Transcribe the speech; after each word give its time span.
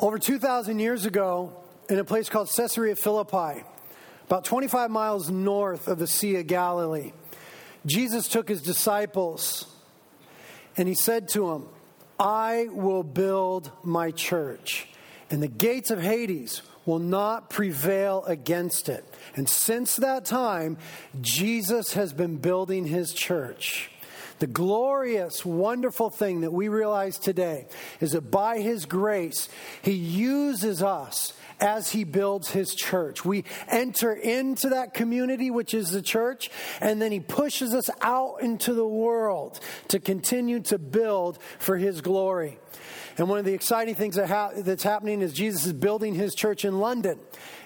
Over 0.00 0.20
2,000 0.20 0.78
years 0.78 1.06
ago, 1.06 1.52
in 1.90 1.98
a 1.98 2.04
place 2.04 2.28
called 2.28 2.48
Caesarea 2.54 2.94
Philippi, 2.94 3.64
about 4.26 4.44
25 4.44 4.92
miles 4.92 5.28
north 5.28 5.88
of 5.88 5.98
the 5.98 6.06
Sea 6.06 6.36
of 6.36 6.46
Galilee, 6.46 7.12
Jesus 7.84 8.28
took 8.28 8.48
his 8.48 8.62
disciples 8.62 9.66
and 10.76 10.86
he 10.86 10.94
said 10.94 11.26
to 11.30 11.48
them, 11.48 11.68
I 12.16 12.68
will 12.70 13.02
build 13.02 13.72
my 13.82 14.12
church, 14.12 14.86
and 15.30 15.42
the 15.42 15.48
gates 15.48 15.90
of 15.90 16.00
Hades 16.00 16.62
will 16.86 17.00
not 17.00 17.50
prevail 17.50 18.22
against 18.26 18.88
it. 18.88 19.04
And 19.34 19.48
since 19.48 19.96
that 19.96 20.24
time, 20.24 20.78
Jesus 21.20 21.94
has 21.94 22.12
been 22.12 22.36
building 22.36 22.86
his 22.86 23.12
church. 23.12 23.90
The 24.38 24.46
glorious, 24.46 25.44
wonderful 25.44 26.10
thing 26.10 26.42
that 26.42 26.52
we 26.52 26.68
realize 26.68 27.18
today 27.18 27.66
is 28.00 28.12
that 28.12 28.30
by 28.30 28.60
His 28.60 28.86
grace, 28.86 29.48
He 29.82 29.92
uses 29.92 30.82
us 30.82 31.32
as 31.60 31.90
he 31.90 32.04
builds 32.04 32.50
his 32.50 32.74
church. 32.74 33.24
We 33.24 33.44
enter 33.68 34.12
into 34.12 34.70
that 34.70 34.94
community, 34.94 35.50
which 35.50 35.74
is 35.74 35.90
the 35.90 36.02
church, 36.02 36.50
and 36.80 37.00
then 37.00 37.12
he 37.12 37.20
pushes 37.20 37.74
us 37.74 37.90
out 38.00 38.42
into 38.42 38.74
the 38.74 38.86
world 38.86 39.60
to 39.88 39.98
continue 39.98 40.60
to 40.60 40.78
build 40.78 41.38
for 41.58 41.76
his 41.76 42.00
glory. 42.00 42.58
And 43.16 43.28
one 43.28 43.40
of 43.40 43.44
the 43.44 43.54
exciting 43.54 43.96
things 43.96 44.14
that 44.14 44.28
ha- 44.28 44.52
that's 44.56 44.84
happening 44.84 45.22
is 45.22 45.32
Jesus 45.32 45.66
is 45.66 45.72
building 45.72 46.14
his 46.14 46.34
church 46.34 46.64
in 46.64 46.78
London. 46.78 47.18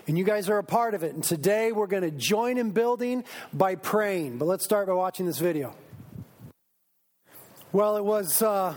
And 0.07 0.17
you 0.17 0.25
guys 0.25 0.49
are 0.49 0.59
a 0.59 0.65
part 0.65 0.95
of 0.95 1.03
it. 1.03 1.15
And 1.15 1.23
today 1.23 1.73
we're 1.73 1.87
going 1.87 2.03
to 2.03 2.11
join 2.11 2.57
in 2.57 2.71
building 2.71 3.25
by 3.53 3.75
praying. 3.75 4.39
But 4.39 4.47
let's 4.47 4.65
start 4.65 4.89
by 4.89 4.95
watching 4.95 5.27
this 5.27 5.39
video. 5.39 5.75
Well, 7.73 7.97
it 7.97 8.05
was 8.05 8.43
uh, 8.43 8.75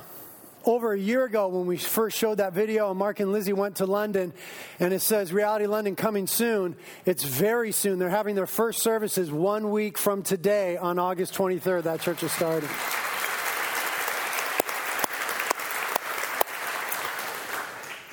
over 0.63 0.93
a 0.93 0.97
year 0.97 1.25
ago 1.25 1.49
when 1.49 1.65
we 1.65 1.75
first 1.75 2.17
showed 2.17 2.37
that 2.37 2.53
video, 2.53 2.89
and 2.89 2.97
Mark 2.97 3.19
and 3.19 3.29
Lizzie 3.29 3.51
went 3.51 3.75
to 3.77 3.85
London, 3.85 4.31
and 4.79 4.93
it 4.93 5.01
says 5.01 5.33
Reality 5.33 5.65
London 5.65 5.97
coming 5.97 6.27
soon. 6.27 6.77
It's 7.05 7.25
very 7.25 7.73
soon. 7.73 7.99
They're 7.99 8.07
having 8.07 8.35
their 8.35 8.47
first 8.47 8.81
services 8.81 9.29
one 9.29 9.71
week 9.71 9.97
from 9.97 10.23
today 10.23 10.77
on 10.77 10.97
August 10.97 11.33
23rd. 11.33 11.83
That 11.83 11.99
church 11.99 12.23
is 12.23 12.31
starting. 12.31 12.69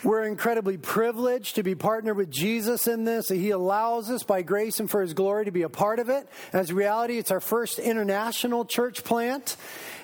We're 0.05 0.25
incredibly 0.25 0.79
privileged 0.79 1.55
to 1.55 1.63
be 1.63 1.77
partnered 1.77 2.17
with 2.17 2.29
Jesus 2.29 2.89
in 2.89 3.05
this. 3.05 3.29
He 3.29 3.51
allows 3.51 4.11
us 4.11 4.25
by 4.25 4.43
grace 4.43 4.81
and 4.81 4.91
for 4.91 5.01
his 5.01 5.15
glory 5.15 5.45
to 5.45 5.53
be 5.53 5.63
a 5.63 5.69
part 5.69 6.01
of 6.01 6.09
it. 6.09 6.29
As 6.53 6.73
reality, 6.73 7.19
it's 7.19 7.31
our 7.31 7.39
first 7.39 7.79
international 7.79 8.65
church 8.65 9.05
plant. 9.05 9.57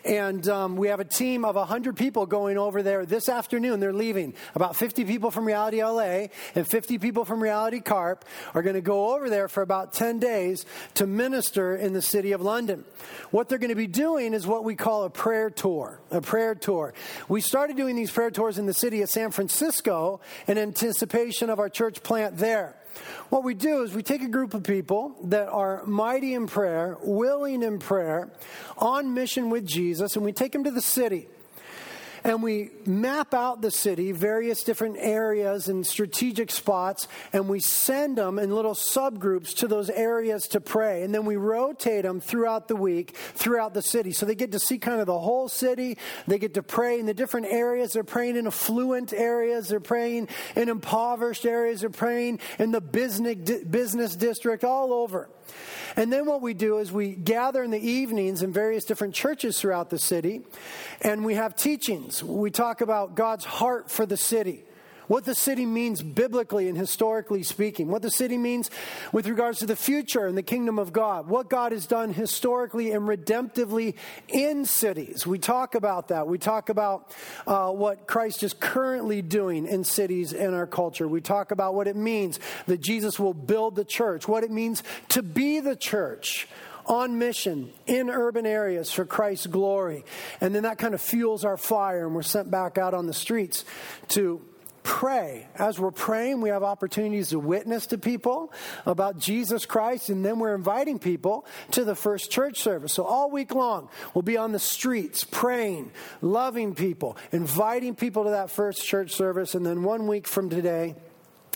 And 0.05 0.49
um, 0.49 0.77
we 0.77 0.89
have 0.89 1.01
a 1.01 1.05
team 1.05 1.45
of 1.45 1.57
100 1.57 1.97
people 1.97 2.27
going 2.27 2.59
over 2.59 2.83
there 2.83 3.05
this 3.05 3.29
afternoon. 3.29 3.81
They're 3.81 3.93
leaving. 3.93 4.35
About 4.55 4.77
50 4.77 5.05
people 5.05 5.31
from 5.31 5.45
Reality 5.45 5.83
LA 5.83 6.29
and 6.55 6.67
50 6.67 6.99
people 6.99 7.25
from 7.25 7.43
Reality 7.43 7.81
Carp 7.81 8.25
are 8.55 8.63
going 8.63 8.75
to 8.75 8.81
go 8.81 9.15
over 9.15 9.29
there 9.29 9.49
for 9.49 9.63
about 9.63 9.93
10 9.93 10.19
days 10.19 10.65
to 10.95 11.07
minister 11.07 11.77
in 11.77 11.93
the 11.93 12.03
city 12.03 12.33
of 12.33 12.41
London. 12.41 12.85
What 13.31 13.49
they're 13.49 13.59
going 13.59 13.69
to 13.71 13.75
be 13.75 13.87
doing 13.87 14.35
is 14.35 14.47
what 14.47 14.65
we 14.65 14.75
call 14.75 15.05
a 15.05 15.11
prayer 15.11 15.51
tour. 15.51 16.01
A 16.11 16.21
prayer 16.21 16.55
tour. 16.55 16.95
We 17.29 17.41
started 17.41 17.77
doing 17.77 17.97
these 17.97 18.11
prayer 18.11 18.31
tours 18.31 18.59
in 18.59 18.67
the 18.67 18.75
city 18.75 19.03
of 19.03 19.11
San 19.11 19.31
Francisco 19.31 20.21
in 20.47 20.59
anticipation 20.59 21.51
of 21.51 21.59
our 21.59 21.69
church 21.69 22.03
plant 22.03 22.39
there. 22.39 22.78
What 23.29 23.45
we 23.45 23.55
do 23.55 23.83
is 23.83 23.95
we 23.95 24.03
take 24.03 24.23
a 24.23 24.29
group 24.29 24.55
of 24.55 24.63
people 24.63 25.17
that 25.25 25.49
are 25.49 25.85
mighty 25.85 26.35
in 26.35 26.47
prayer, 26.47 26.97
willing 27.03 27.63
in 27.63 27.79
prayer, 27.79 28.31
on 28.77 29.15
mission 29.15 29.51
with 29.51 29.67
Jesus, 29.67 30.17
and 30.17 30.25
we 30.25 30.33
take 30.33 30.53
them 30.53 30.65
to 30.65 30.71
the 30.71 30.83
city 30.83 31.29
and 32.29 32.43
we 32.43 32.71
map 32.85 33.33
out 33.33 33.63
the 33.63 33.71
city, 33.71 34.13
various 34.13 34.63
different 34.63 34.97
areas 34.99 35.69
and 35.69 35.87
strategic 35.87 36.51
spots, 36.51 37.09
and 37.33 37.49
we 37.49 37.59
send 37.59 38.19
them 38.19 38.39
in 38.39 38.55
little 38.55 38.75
subgroups 38.75 39.57
to 39.57 39.67
those 39.67 39.89
areas 39.89 40.47
to 40.49 40.61
pray. 40.61 41.03
And 41.03 41.15
then 41.15 41.25
we 41.25 41.37
rotate 41.37 42.03
them 42.03 42.21
throughout 42.21 42.69
the 42.69 42.77
week, 42.77 43.17
throughout 43.35 43.73
the 43.73 43.81
city. 43.81 44.13
So 44.13 44.27
they 44.27 44.35
get 44.35 44.53
to 44.53 44.59
see 44.59 44.79
kind 44.79 45.01
of 45.01 45.07
the 45.07 45.19
whole 45.19 45.49
city. 45.49 45.97
They 46.27 46.39
get 46.39 46.53
to 46.55 46.63
pray 46.63 47.01
in 47.01 47.07
the 47.07 47.15
different 47.15 47.47
areas. 47.47 47.95
They're 47.95 48.05
praying 48.05 48.37
in 48.37 48.47
affluent 48.47 49.15
areas. 49.15 49.69
They're 49.69 49.81
praying 49.81 50.29
in 50.55 50.69
impoverished 50.69 51.47
areas. 51.47 51.81
They're 51.81 51.91
praying 51.91 52.41
in 52.59 52.73
the 52.73 52.83
business, 52.83 54.17
district, 54.17 54.65
all 54.65 54.93
over. 54.93 55.31
And 55.97 56.13
then 56.13 56.27
what 56.27 56.43
we 56.43 56.55
do 56.55 56.79
is 56.79 56.93
we 56.93 57.15
gather 57.15 57.63
in 57.63 57.71
the 57.71 57.81
evenings 57.81 58.43
in 58.43 58.53
various 58.53 58.85
different 58.85 59.15
churches 59.15 59.61
throughout 59.61 59.91
the 59.91 59.99
city, 59.99 60.43
and 61.01 61.25
we 61.25 61.35
have 61.35 61.57
teachings. 61.57 62.23
We 62.23 62.51
talk 62.51 62.81
about 62.81 63.15
God's 63.15 63.45
heart 63.45 63.91
for 63.91 64.07
the 64.07 64.17
city 64.17 64.65
what 65.09 65.25
the 65.25 65.35
city 65.35 65.67
means 65.67 66.03
biblically 66.03 66.69
and 66.69 66.79
historically 66.79 67.43
speaking, 67.43 67.89
what 67.89 68.03
the 68.03 68.11
city 68.11 68.39
means 68.39 68.71
with 69.13 69.27
regards 69.27 69.59
to 69.59 69.67
the 69.67 69.77
future 69.77 70.27
and 70.27 70.39
the 70.39 70.43
kingdom 70.43 70.79
of 70.79 70.93
God, 70.93 71.29
what 71.29 71.51
God 71.51 71.73
has 71.73 71.87
done 71.87 72.13
historically 72.13 72.93
and 72.93 73.09
redemptively 73.09 73.95
in 74.29 74.65
cities. 74.65 75.27
We 75.27 75.39
talk 75.39 75.75
about 75.75 76.09
that. 76.09 76.29
We 76.29 76.39
talk 76.39 76.69
about 76.69 77.13
uh, 77.47 77.71
what 77.71 78.07
Christ 78.07 78.43
is 78.43 78.53
currently 78.53 79.23
doing 79.23 79.67
in 79.67 79.83
cities 79.85 80.33
in 80.33 80.55
our 80.55 80.67
culture. 80.67 81.09
We 81.09 81.21
talk 81.21 81.51
about 81.51 81.75
what 81.75 81.89
it 81.89 81.97
means 81.97 82.39
that 82.67 82.81
Jesus 82.81 83.19
will 83.19 83.35
build 83.35 83.75
the 83.75 83.85
church, 83.85 84.29
what 84.29 84.45
it 84.45 84.51
means 84.51 84.83
to 85.11 85.23
be 85.23 85.61
the 85.61 85.77
church 85.77 86.47
on 86.87 87.19
mission 87.19 87.71
in 87.87 88.09
urban 88.09 88.47
areas 88.47 88.91
for 88.91 89.05
Christ's 89.05 89.47
glory. 89.47 90.05
And 90.41 90.55
then 90.55 90.63
that 90.63 90.79
kind 90.79 90.95
of 90.95 91.03
fuels 91.03 91.45
our 91.45 91.57
fire, 91.57 92.07
and 92.07 92.15
we're 92.15 92.23
sent 92.23 92.51
back 92.51 92.79
out 92.79 92.95
on 92.95 93.07
the 93.07 93.13
streets 93.13 93.65
to 94.09 94.41
pray. 94.83 95.47
As 95.55 95.79
we're 95.79 95.91
praying, 95.91 96.41
we 96.41 96.51
have 96.51 96.63
opportunities 96.63 97.31
to 97.31 97.39
witness 97.39 97.87
to 97.89 97.99
people 97.99 98.53
about 98.87 99.19
Jesus 99.19 99.67
Christ, 99.67 100.09
and 100.09 100.25
then 100.25 100.39
we're 100.39 100.55
inviting 100.55 100.99
people 100.99 101.45
to 101.73 101.85
the 101.85 101.95
first 101.95 102.31
church 102.31 102.61
service. 102.61 102.93
So 102.93 103.05
all 103.05 103.31
week 103.31 103.55
long, 103.55 103.89
we'll 104.15 104.23
be 104.23 104.37
on 104.37 104.53
the 104.53 104.59
streets 104.59 105.25
praying, 105.25 105.93
loving 106.21 106.75
people, 106.75 107.17
inviting 107.33 107.95
people 107.95 108.25
to 108.25 108.31
that 108.31 108.51
first 108.51 108.85
church 108.85 109.13
service, 109.13 109.55
and 109.55 109.65
then 109.65 109.83
one 109.83 110.07
week 110.07 110.27
from 110.27 110.51
today, 110.51 110.97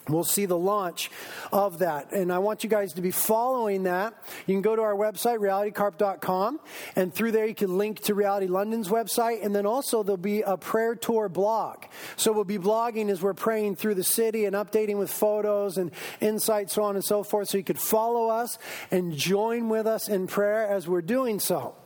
We'll 0.08 0.24
see 0.24 0.46
the 0.46 0.58
launch 0.58 1.12
of 1.52 1.78
that. 1.78 2.12
And 2.12 2.32
I 2.32 2.38
want 2.38 2.64
you 2.64 2.70
guys 2.70 2.92
to 2.94 3.02
be 3.02 3.12
following 3.12 3.84
that. 3.84 4.14
You 4.46 4.54
can 4.54 4.62
go 4.62 4.74
to 4.74 4.82
our 4.82 4.96
website, 4.96 5.38
realitycarp.com, 5.38 6.58
and 6.96 7.14
through 7.14 7.30
there 7.30 7.46
you 7.46 7.54
can 7.54 7.78
link 7.78 8.00
to 8.00 8.14
Reality 8.14 8.48
London's 8.48 8.88
website. 8.88 9.44
And 9.44 9.54
then 9.54 9.64
also 9.64 10.02
there'll 10.02 10.16
be 10.16 10.42
a 10.42 10.56
prayer 10.56 10.96
tour 10.96 11.28
blog. 11.28 11.84
So 12.16 12.32
we'll 12.32 12.42
be 12.42 12.58
blogging 12.58 13.10
as 13.10 13.22
we're 13.22 13.32
praying 13.32 13.76
through 13.76 13.94
the 13.94 14.02
city 14.02 14.44
and 14.44 14.56
updating 14.56 14.98
with 14.98 15.10
photos 15.10 15.76
and 15.76 15.92
insights, 16.20 16.72
so 16.72 16.82
on 16.82 16.96
and 16.96 17.04
so 17.04 17.22
forth. 17.22 17.50
So 17.50 17.58
you 17.58 17.64
could 17.64 17.78
follow 17.78 18.28
us 18.28 18.58
and 18.90 19.16
join 19.16 19.68
with 19.68 19.86
us 19.86 20.08
in 20.08 20.26
prayer 20.26 20.66
as 20.66 20.88
we're 20.88 21.02
doing 21.02 21.38
so. 21.38 21.76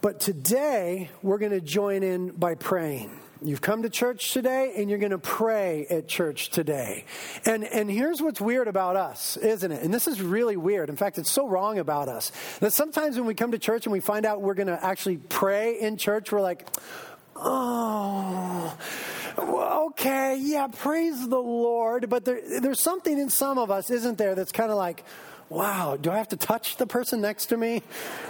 But 0.00 0.18
today, 0.18 1.10
we're 1.22 1.38
going 1.38 1.52
to 1.52 1.60
join 1.60 2.02
in 2.02 2.30
by 2.30 2.54
praying. 2.56 3.20
You've 3.42 3.62
come 3.62 3.82
to 3.84 3.90
church 3.90 4.32
today 4.32 4.74
and 4.76 4.90
you're 4.90 4.98
going 4.98 5.12
to 5.12 5.18
pray 5.18 5.86
at 5.88 6.08
church 6.08 6.50
today. 6.50 7.06
And, 7.46 7.64
and 7.64 7.90
here's 7.90 8.20
what's 8.20 8.40
weird 8.40 8.68
about 8.68 8.96
us, 8.96 9.38
isn't 9.38 9.72
it? 9.72 9.82
And 9.82 9.94
this 9.94 10.06
is 10.06 10.20
really 10.20 10.58
weird. 10.58 10.90
In 10.90 10.96
fact, 10.96 11.16
it's 11.16 11.30
so 11.30 11.48
wrong 11.48 11.78
about 11.78 12.08
us 12.08 12.32
that 12.60 12.74
sometimes 12.74 13.16
when 13.16 13.24
we 13.24 13.34
come 13.34 13.52
to 13.52 13.58
church 13.58 13.86
and 13.86 13.92
we 13.92 14.00
find 14.00 14.26
out 14.26 14.42
we're 14.42 14.54
going 14.54 14.66
to 14.66 14.84
actually 14.84 15.16
pray 15.16 15.80
in 15.80 15.96
church, 15.96 16.32
we're 16.32 16.42
like, 16.42 16.68
oh, 17.34 18.76
okay, 19.38 20.36
yeah, 20.38 20.66
praise 20.66 21.26
the 21.26 21.38
Lord. 21.38 22.10
But 22.10 22.26
there, 22.26 22.60
there's 22.60 22.80
something 22.82 23.18
in 23.18 23.30
some 23.30 23.56
of 23.56 23.70
us, 23.70 23.90
isn't 23.90 24.18
there, 24.18 24.34
that's 24.34 24.52
kind 24.52 24.70
of 24.70 24.76
like, 24.76 25.02
wow, 25.50 25.98
do 26.00 26.12
I 26.12 26.16
have 26.16 26.28
to 26.28 26.36
touch 26.36 26.76
the 26.76 26.86
person 26.86 27.20
next 27.20 27.46
to 27.46 27.56
me? 27.56 27.82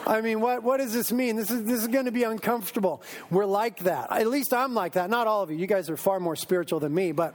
I 0.06 0.22
mean, 0.22 0.40
what, 0.40 0.62
what 0.62 0.78
does 0.78 0.94
this 0.94 1.12
mean? 1.12 1.36
This 1.36 1.50
is, 1.50 1.64
this 1.64 1.82
is 1.82 1.88
going 1.88 2.06
to 2.06 2.10
be 2.10 2.22
uncomfortable. 2.22 3.02
We're 3.30 3.44
like 3.44 3.80
that. 3.80 4.10
At 4.10 4.26
least 4.28 4.54
I'm 4.54 4.72
like 4.72 4.94
that. 4.94 5.10
Not 5.10 5.26
all 5.26 5.42
of 5.42 5.50
you. 5.50 5.58
You 5.58 5.66
guys 5.66 5.90
are 5.90 5.98
far 5.98 6.18
more 6.18 6.34
spiritual 6.34 6.80
than 6.80 6.94
me, 6.94 7.12
but 7.12 7.34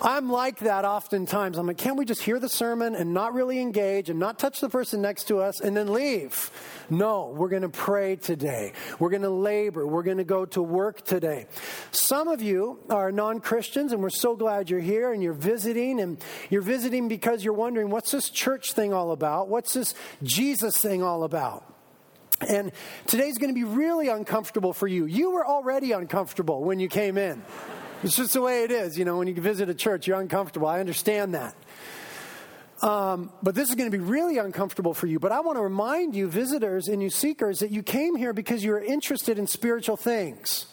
I'm 0.00 0.30
like 0.30 0.60
that 0.60 0.86
oftentimes. 0.86 1.58
I'm 1.58 1.66
like, 1.66 1.76
can't 1.76 1.98
we 1.98 2.06
just 2.06 2.22
hear 2.22 2.40
the 2.40 2.48
sermon 2.48 2.94
and 2.94 3.12
not 3.12 3.34
really 3.34 3.60
engage 3.60 4.08
and 4.08 4.18
not 4.18 4.38
touch 4.38 4.60
the 4.60 4.70
person 4.70 5.02
next 5.02 5.24
to 5.24 5.40
us 5.40 5.60
and 5.60 5.76
then 5.76 5.92
leave? 5.92 6.50
No, 6.88 7.34
we're 7.36 7.50
going 7.50 7.62
to 7.62 7.68
pray 7.68 8.16
today. 8.16 8.72
We're 8.98 9.10
going 9.10 9.22
to 9.22 9.28
labor. 9.28 9.86
We're 9.86 10.02
going 10.02 10.18
to 10.18 10.24
go 10.24 10.46
to 10.46 10.62
work 10.62 11.04
today. 11.04 11.46
Some 11.90 12.28
of 12.28 12.40
you 12.40 12.78
are 12.88 13.12
non 13.12 13.40
Christians, 13.40 13.92
and 13.92 14.00
we're 14.00 14.08
so 14.08 14.34
glad 14.34 14.70
you're 14.70 14.80
here 14.80 15.12
and 15.12 15.22
you're 15.22 15.34
visiting. 15.34 16.00
And 16.00 16.24
you're 16.48 16.62
visiting 16.62 17.08
because 17.08 17.44
you're 17.44 17.54
wondering, 17.54 17.90
what's 17.90 18.12
this 18.12 18.30
church 18.30 18.72
thing 18.72 18.94
all 18.94 19.10
about? 19.10 19.25
What's 19.48 19.74
this 19.74 19.94
Jesus 20.22 20.76
thing 20.78 21.02
all 21.02 21.24
about? 21.24 21.64
And 22.46 22.72
today's 23.06 23.38
going 23.38 23.48
to 23.50 23.54
be 23.54 23.64
really 23.64 24.08
uncomfortable 24.08 24.72
for 24.72 24.86
you. 24.86 25.06
You 25.06 25.30
were 25.30 25.46
already 25.46 25.92
uncomfortable 25.92 26.62
when 26.64 26.78
you 26.78 26.88
came 26.88 27.16
in. 27.16 27.42
It's 28.02 28.16
just 28.16 28.34
the 28.34 28.42
way 28.42 28.64
it 28.64 28.70
is. 28.70 28.98
You 28.98 29.04
know, 29.04 29.16
when 29.16 29.26
you 29.26 29.34
visit 29.34 29.70
a 29.70 29.74
church, 29.74 30.06
you're 30.06 30.20
uncomfortable. 30.20 30.68
I 30.68 30.80
understand 30.80 31.34
that. 31.34 31.54
Um, 32.82 33.32
but 33.42 33.54
this 33.54 33.70
is 33.70 33.74
going 33.74 33.90
to 33.90 33.96
be 33.96 34.02
really 34.02 34.36
uncomfortable 34.36 34.92
for 34.92 35.06
you. 35.06 35.18
But 35.18 35.32
I 35.32 35.40
want 35.40 35.56
to 35.56 35.62
remind 35.62 36.14
you, 36.14 36.28
visitors 36.28 36.88
and 36.88 37.02
you 37.02 37.08
seekers, 37.08 37.60
that 37.60 37.70
you 37.70 37.82
came 37.82 38.16
here 38.16 38.34
because 38.34 38.62
you 38.62 38.72
are 38.74 38.82
interested 38.82 39.38
in 39.38 39.46
spiritual 39.46 39.96
things. 39.96 40.66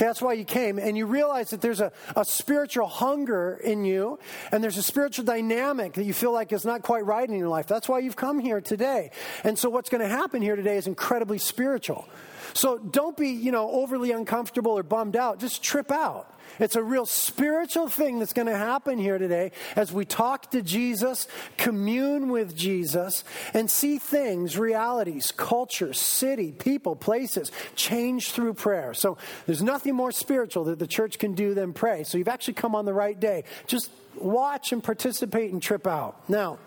That's 0.00 0.22
why 0.22 0.32
you 0.32 0.44
came. 0.46 0.78
And 0.78 0.96
you 0.96 1.04
realize 1.04 1.50
that 1.50 1.60
there's 1.60 1.80
a, 1.80 1.92
a 2.16 2.24
spiritual 2.24 2.86
hunger 2.86 3.60
in 3.62 3.84
you, 3.84 4.18
and 4.50 4.64
there's 4.64 4.78
a 4.78 4.82
spiritual 4.82 5.26
dynamic 5.26 5.92
that 5.92 6.04
you 6.04 6.14
feel 6.14 6.32
like 6.32 6.52
is 6.52 6.64
not 6.64 6.80
quite 6.82 7.04
right 7.04 7.28
in 7.28 7.38
your 7.38 7.48
life. 7.48 7.66
That's 7.66 7.86
why 7.86 7.98
you've 7.98 8.16
come 8.16 8.38
here 8.38 8.62
today. 8.62 9.10
And 9.44 9.58
so, 9.58 9.68
what's 9.68 9.90
going 9.90 10.00
to 10.00 10.08
happen 10.08 10.40
here 10.40 10.56
today 10.56 10.78
is 10.78 10.86
incredibly 10.86 11.36
spiritual. 11.36 12.08
So, 12.54 12.78
don't 12.78 13.16
be, 13.16 13.30
you 13.30 13.52
know, 13.52 13.70
overly 13.70 14.12
uncomfortable 14.12 14.72
or 14.72 14.82
bummed 14.82 15.16
out. 15.16 15.38
Just 15.38 15.62
trip 15.62 15.90
out. 15.90 16.32
It's 16.58 16.76
a 16.76 16.82
real 16.82 17.06
spiritual 17.06 17.88
thing 17.88 18.18
that's 18.18 18.32
going 18.32 18.48
to 18.48 18.56
happen 18.56 18.98
here 18.98 19.18
today 19.18 19.52
as 19.76 19.92
we 19.92 20.04
talk 20.04 20.50
to 20.50 20.62
Jesus, 20.62 21.28
commune 21.56 22.28
with 22.28 22.56
Jesus, 22.56 23.24
and 23.54 23.70
see 23.70 23.98
things, 23.98 24.58
realities, 24.58 25.32
culture, 25.34 25.92
city, 25.92 26.52
people, 26.52 26.96
places 26.96 27.52
change 27.76 28.32
through 28.32 28.54
prayer. 28.54 28.94
So 28.94 29.16
there's 29.46 29.62
nothing 29.62 29.94
more 29.94 30.12
spiritual 30.12 30.64
that 30.64 30.78
the 30.78 30.86
church 30.86 31.18
can 31.18 31.34
do 31.34 31.54
than 31.54 31.72
pray. 31.72 32.04
So 32.04 32.18
you've 32.18 32.28
actually 32.28 32.54
come 32.54 32.74
on 32.74 32.84
the 32.84 32.94
right 32.94 33.18
day. 33.18 33.44
Just 33.66 33.90
watch 34.16 34.72
and 34.72 34.82
participate 34.82 35.52
and 35.52 35.62
trip 35.62 35.86
out. 35.86 36.28
Now, 36.28 36.58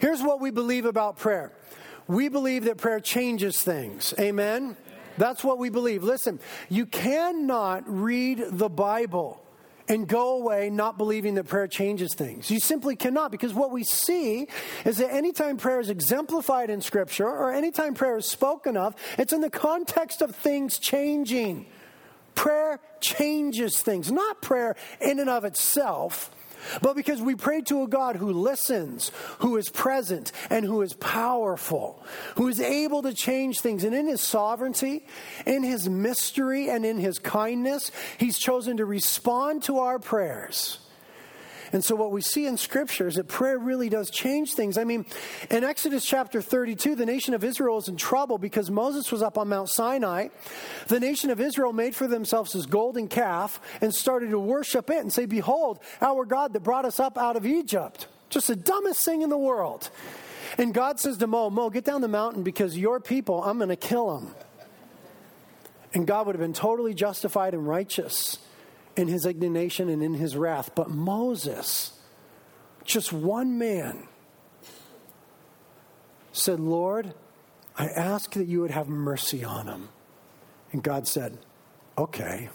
here's 0.00 0.20
what 0.20 0.40
we 0.40 0.50
believe 0.50 0.84
about 0.84 1.16
prayer. 1.16 1.52
We 2.08 2.28
believe 2.28 2.64
that 2.64 2.78
prayer 2.78 3.00
changes 3.00 3.62
things. 3.62 4.14
Amen? 4.18 4.76
That's 5.18 5.44
what 5.44 5.58
we 5.58 5.70
believe. 5.70 6.02
Listen, 6.02 6.40
you 6.68 6.86
cannot 6.86 7.84
read 7.86 8.44
the 8.50 8.68
Bible 8.68 9.42
and 9.88 10.06
go 10.06 10.36
away 10.36 10.70
not 10.70 10.96
believing 10.96 11.34
that 11.34 11.44
prayer 11.44 11.66
changes 11.66 12.14
things. 12.14 12.50
You 12.50 12.60
simply 12.60 12.96
cannot 12.96 13.30
because 13.30 13.52
what 13.52 13.70
we 13.70 13.84
see 13.84 14.46
is 14.84 14.98
that 14.98 15.12
anytime 15.12 15.56
prayer 15.56 15.80
is 15.80 15.90
exemplified 15.90 16.70
in 16.70 16.80
Scripture 16.80 17.28
or 17.28 17.52
anytime 17.52 17.94
prayer 17.94 18.16
is 18.16 18.26
spoken 18.26 18.76
of, 18.76 18.94
it's 19.18 19.32
in 19.32 19.40
the 19.40 19.50
context 19.50 20.22
of 20.22 20.34
things 20.34 20.78
changing. 20.78 21.66
Prayer 22.34 22.80
changes 23.00 23.82
things, 23.82 24.10
not 24.10 24.40
prayer 24.40 24.76
in 25.00 25.18
and 25.18 25.28
of 25.28 25.44
itself 25.44 26.30
but 26.80 26.94
because 26.94 27.20
we 27.20 27.34
pray 27.34 27.60
to 27.62 27.82
a 27.82 27.88
God 27.88 28.16
who 28.16 28.32
listens, 28.32 29.10
who 29.38 29.56
is 29.56 29.68
present, 29.68 30.32
and 30.50 30.64
who 30.64 30.82
is 30.82 30.94
powerful, 30.94 32.04
who 32.36 32.48
is 32.48 32.60
able 32.60 33.02
to 33.02 33.12
change 33.12 33.60
things. 33.60 33.84
And 33.84 33.94
in 33.94 34.06
his 34.06 34.20
sovereignty, 34.20 35.06
in 35.46 35.62
his 35.62 35.88
mystery, 35.88 36.68
and 36.70 36.84
in 36.84 36.98
his 36.98 37.18
kindness, 37.18 37.90
he's 38.18 38.38
chosen 38.38 38.78
to 38.78 38.84
respond 38.84 39.62
to 39.64 39.78
our 39.78 39.98
prayers. 39.98 40.78
And 41.72 41.82
so, 41.82 41.96
what 41.96 42.12
we 42.12 42.20
see 42.20 42.46
in 42.46 42.58
Scripture 42.58 43.08
is 43.08 43.14
that 43.14 43.28
prayer 43.28 43.58
really 43.58 43.88
does 43.88 44.10
change 44.10 44.52
things. 44.52 44.76
I 44.76 44.84
mean, 44.84 45.06
in 45.50 45.64
Exodus 45.64 46.04
chapter 46.04 46.42
32, 46.42 46.94
the 46.94 47.06
nation 47.06 47.32
of 47.32 47.42
Israel 47.42 47.78
is 47.78 47.88
in 47.88 47.96
trouble 47.96 48.36
because 48.36 48.70
Moses 48.70 49.10
was 49.10 49.22
up 49.22 49.38
on 49.38 49.48
Mount 49.48 49.70
Sinai. 49.70 50.28
The 50.88 51.00
nation 51.00 51.30
of 51.30 51.40
Israel 51.40 51.72
made 51.72 51.94
for 51.94 52.06
themselves 52.06 52.52
this 52.52 52.66
golden 52.66 53.08
calf 53.08 53.58
and 53.80 53.94
started 53.94 54.30
to 54.30 54.38
worship 54.38 54.90
it 54.90 54.98
and 54.98 55.10
say, 55.10 55.24
Behold, 55.24 55.78
our 56.02 56.26
God 56.26 56.52
that 56.52 56.60
brought 56.60 56.84
us 56.84 57.00
up 57.00 57.16
out 57.16 57.36
of 57.36 57.46
Egypt. 57.46 58.06
Just 58.28 58.48
the 58.48 58.56
dumbest 58.56 59.04
thing 59.04 59.22
in 59.22 59.30
the 59.30 59.38
world. 59.38 59.88
And 60.58 60.74
God 60.74 61.00
says 61.00 61.16
to 61.18 61.26
Mo, 61.26 61.48
Mo, 61.48 61.70
get 61.70 61.84
down 61.84 62.02
the 62.02 62.08
mountain 62.08 62.42
because 62.42 62.76
your 62.76 63.00
people, 63.00 63.42
I'm 63.42 63.56
going 63.56 63.70
to 63.70 63.76
kill 63.76 64.18
them. 64.18 64.34
And 65.94 66.06
God 66.06 66.26
would 66.26 66.34
have 66.34 66.40
been 66.40 66.52
totally 66.52 66.92
justified 66.92 67.54
and 67.54 67.66
righteous 67.66 68.38
in 68.96 69.08
his 69.08 69.26
indignation 69.26 69.88
and 69.88 70.02
in 70.02 70.14
his 70.14 70.36
wrath. 70.36 70.70
But 70.74 70.90
Moses, 70.90 71.92
just 72.84 73.12
one 73.12 73.58
man, 73.58 74.08
said, 76.32 76.60
Lord, 76.60 77.14
I 77.76 77.86
ask 77.86 78.32
that 78.32 78.46
you 78.46 78.60
would 78.60 78.70
have 78.70 78.88
mercy 78.88 79.44
on 79.44 79.66
him. 79.66 79.88
And 80.72 80.82
God 80.82 81.06
said, 81.06 81.38
Okay. 81.96 82.48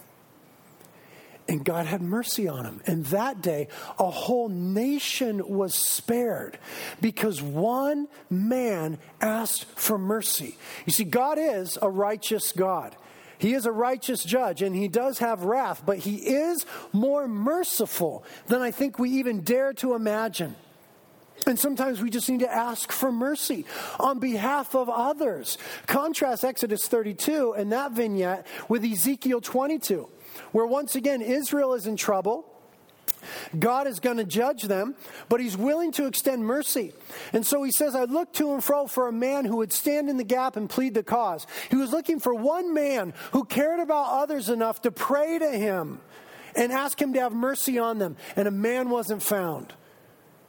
And 1.48 1.64
God 1.64 1.86
had 1.86 2.02
mercy 2.02 2.46
on 2.46 2.66
him. 2.66 2.82
And 2.86 3.06
that 3.06 3.40
day, 3.40 3.68
a 3.98 4.10
whole 4.10 4.50
nation 4.50 5.48
was 5.48 5.74
spared 5.74 6.58
because 7.00 7.40
one 7.40 8.06
man 8.28 8.98
asked 9.22 9.64
for 9.64 9.96
mercy. 9.96 10.58
You 10.84 10.92
see, 10.92 11.04
God 11.04 11.38
is 11.38 11.78
a 11.80 11.88
righteous 11.88 12.52
God. 12.52 12.94
He 13.38 13.54
is 13.54 13.66
a 13.66 13.72
righteous 13.72 14.24
judge 14.24 14.62
and 14.62 14.74
he 14.74 14.88
does 14.88 15.18
have 15.18 15.44
wrath, 15.44 15.82
but 15.86 15.98
he 15.98 16.16
is 16.16 16.66
more 16.92 17.28
merciful 17.28 18.24
than 18.46 18.60
I 18.60 18.70
think 18.70 18.98
we 18.98 19.10
even 19.10 19.40
dare 19.40 19.72
to 19.74 19.94
imagine. 19.94 20.56
And 21.46 21.58
sometimes 21.58 22.02
we 22.02 22.10
just 22.10 22.28
need 22.28 22.40
to 22.40 22.52
ask 22.52 22.90
for 22.90 23.12
mercy 23.12 23.64
on 24.00 24.18
behalf 24.18 24.74
of 24.74 24.88
others. 24.88 25.56
Contrast 25.86 26.44
Exodus 26.44 26.88
32 26.88 27.52
and 27.52 27.72
that 27.72 27.92
vignette 27.92 28.46
with 28.68 28.84
Ezekiel 28.84 29.40
22, 29.40 30.08
where 30.52 30.66
once 30.66 30.96
again 30.96 31.22
Israel 31.22 31.74
is 31.74 31.86
in 31.86 31.96
trouble. 31.96 32.44
God 33.58 33.86
is 33.86 34.00
going 34.00 34.18
to 34.18 34.24
judge 34.24 34.62
them, 34.62 34.94
but 35.28 35.40
he's 35.40 35.56
willing 35.56 35.92
to 35.92 36.06
extend 36.06 36.44
mercy. 36.44 36.92
And 37.32 37.46
so 37.46 37.62
he 37.62 37.70
says, 37.70 37.94
I 37.94 38.04
looked 38.04 38.36
to 38.36 38.52
and 38.52 38.62
fro 38.62 38.86
for 38.86 39.08
a 39.08 39.12
man 39.12 39.44
who 39.44 39.56
would 39.56 39.72
stand 39.72 40.08
in 40.08 40.16
the 40.16 40.24
gap 40.24 40.56
and 40.56 40.68
plead 40.68 40.94
the 40.94 41.02
cause. 41.02 41.46
He 41.70 41.76
was 41.76 41.92
looking 41.92 42.20
for 42.20 42.34
one 42.34 42.74
man 42.74 43.14
who 43.32 43.44
cared 43.44 43.80
about 43.80 44.22
others 44.22 44.48
enough 44.48 44.82
to 44.82 44.90
pray 44.90 45.38
to 45.38 45.50
him 45.50 46.00
and 46.54 46.72
ask 46.72 47.00
him 47.00 47.12
to 47.14 47.20
have 47.20 47.32
mercy 47.32 47.78
on 47.78 47.98
them. 47.98 48.16
And 48.36 48.48
a 48.48 48.52
man 48.52 48.90
wasn't 48.90 49.22
found. 49.22 49.74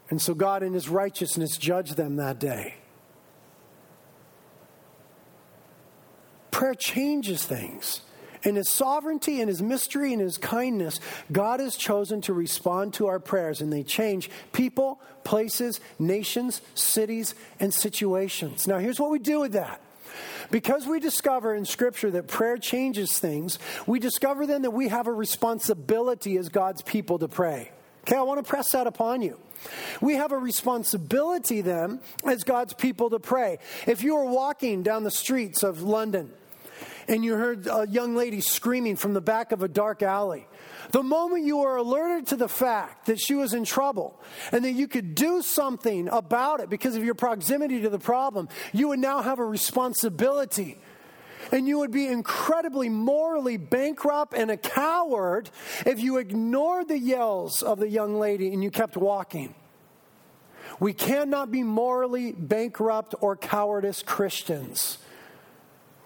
And 0.09 0.21
so 0.21 0.33
God, 0.33 0.63
in 0.63 0.73
his 0.73 0.89
righteousness, 0.89 1.57
judged 1.57 1.95
them 1.95 2.15
that 2.15 2.39
day. 2.39 2.75
Prayer 6.51 6.73
changes 6.73 7.45
things. 7.45 8.01
In 8.44 8.56
his 8.56 8.69
sovereignty 8.69 9.41
and 9.41 9.50
his 9.50 9.62
mystery 9.62 10.13
and 10.13 10.21
his 10.21 10.38
kindness, 10.38 11.00
God 11.31 11.59
has 11.59 11.75
chosen 11.75 12.21
to 12.21 12.33
respond 12.33 12.94
to 12.95 13.07
our 13.07 13.19
prayers, 13.19 13.62
and 13.62 13.71
they 13.71 13.83
change 13.83 14.30
people, 14.53 15.01
places, 15.24 15.81
nations, 15.97 16.62
cities, 16.74 17.36
and 17.59 17.74
situations. 17.74 18.68
Now, 18.68 18.80
here's 18.80 19.00
what 19.00 19.12
we 19.12 19.19
do 19.19 19.41
with 19.41 19.53
that. 19.53 19.81
Because 20.51 20.88
we 20.88 21.00
discover 21.00 21.53
in 21.53 21.65
Scripture 21.65 22.09
that 22.12 22.27
prayer 22.27 22.57
changes 22.57 23.19
things, 23.19 23.59
we 23.86 24.00
discover 24.00 24.47
then 24.47 24.63
that 24.63 24.71
we 24.71 24.88
have 24.88 25.07
a 25.07 25.13
responsibility 25.13 26.38
as 26.38 26.50
God's 26.50 26.81
people 26.81 27.19
to 27.19 27.27
pray. 27.27 27.71
Okay, 28.03 28.15
I 28.15 28.21
want 28.24 28.44
to 28.44 28.50
press 28.50 28.71
that 28.71 28.88
upon 28.88 29.21
you. 29.21 29.38
We 30.01 30.15
have 30.15 30.31
a 30.31 30.38
responsibility 30.38 31.62
then 31.62 32.00
as 32.25 32.44
God's 32.44 32.74
people 32.74 33.09
to 33.12 33.19
pray. 33.19 33.59
If 33.85 34.03
you 34.03 34.15
are 34.15 34.25
walking 34.25 34.83
down 34.83 35.03
the 35.03 35.12
streets 35.12 35.63
of 35.63 35.83
London, 35.83 36.31
and 37.09 37.25
you 37.25 37.33
heard 37.33 37.67
a 37.67 37.88
young 37.89 38.15
lady 38.15 38.39
screaming 38.39 38.95
from 38.95 39.13
the 39.13 39.21
back 39.21 39.51
of 39.51 39.63
a 39.63 39.67
dark 39.67 40.03
alley. 40.03 40.47
The 40.91 41.01
moment 41.01 41.44
you 41.44 41.57
were 41.57 41.75
alerted 41.75 42.28
to 42.28 42.35
the 42.35 42.47
fact 42.47 43.07
that 43.07 43.19
she 43.19 43.33
was 43.33 43.54
in 43.54 43.66
trouble 43.66 44.21
and 44.51 44.63
that 44.63 44.71
you 44.71 44.87
could 44.87 45.16
do 45.16 45.42
something 45.42 46.07
about 46.07 46.59
it 46.59 46.69
because 46.69 46.95
of 46.95 47.04
your 47.04 47.16
proximity 47.16 47.81
to 47.81 47.89
the 47.89 47.99
problem, 47.99 48.47
you 48.73 48.89
would 48.89 48.99
now 48.99 49.21
have 49.21 49.39
a 49.39 49.44
responsibility. 49.44 50.80
And 51.51 51.68
you 51.68 51.80
would 51.80 51.92
be 51.92 52.07
incredibly 52.07 52.89
morally 52.89 53.57
bankrupt 53.57 54.35
and 54.35 54.51
a 54.51 54.57
coward 54.57 55.49
if 55.85 55.99
you 55.99 56.18
ignored 56.18 56.89
the 56.89 56.99
yells 56.99 57.63
of 57.63 57.80
the 57.80 57.89
young 57.89 58.19
lady 58.19 58.54
and 58.54 58.63
you 58.63 58.69
kept 58.69 58.95
walking. 58.95 59.56
We 60.80 60.94
cannot 60.94 61.49
be 61.49 61.63
morally 61.63 62.33
bankrupt 62.33 63.16
or 63.19 63.35
cowardice 63.35 64.04
Christians. 64.04 64.99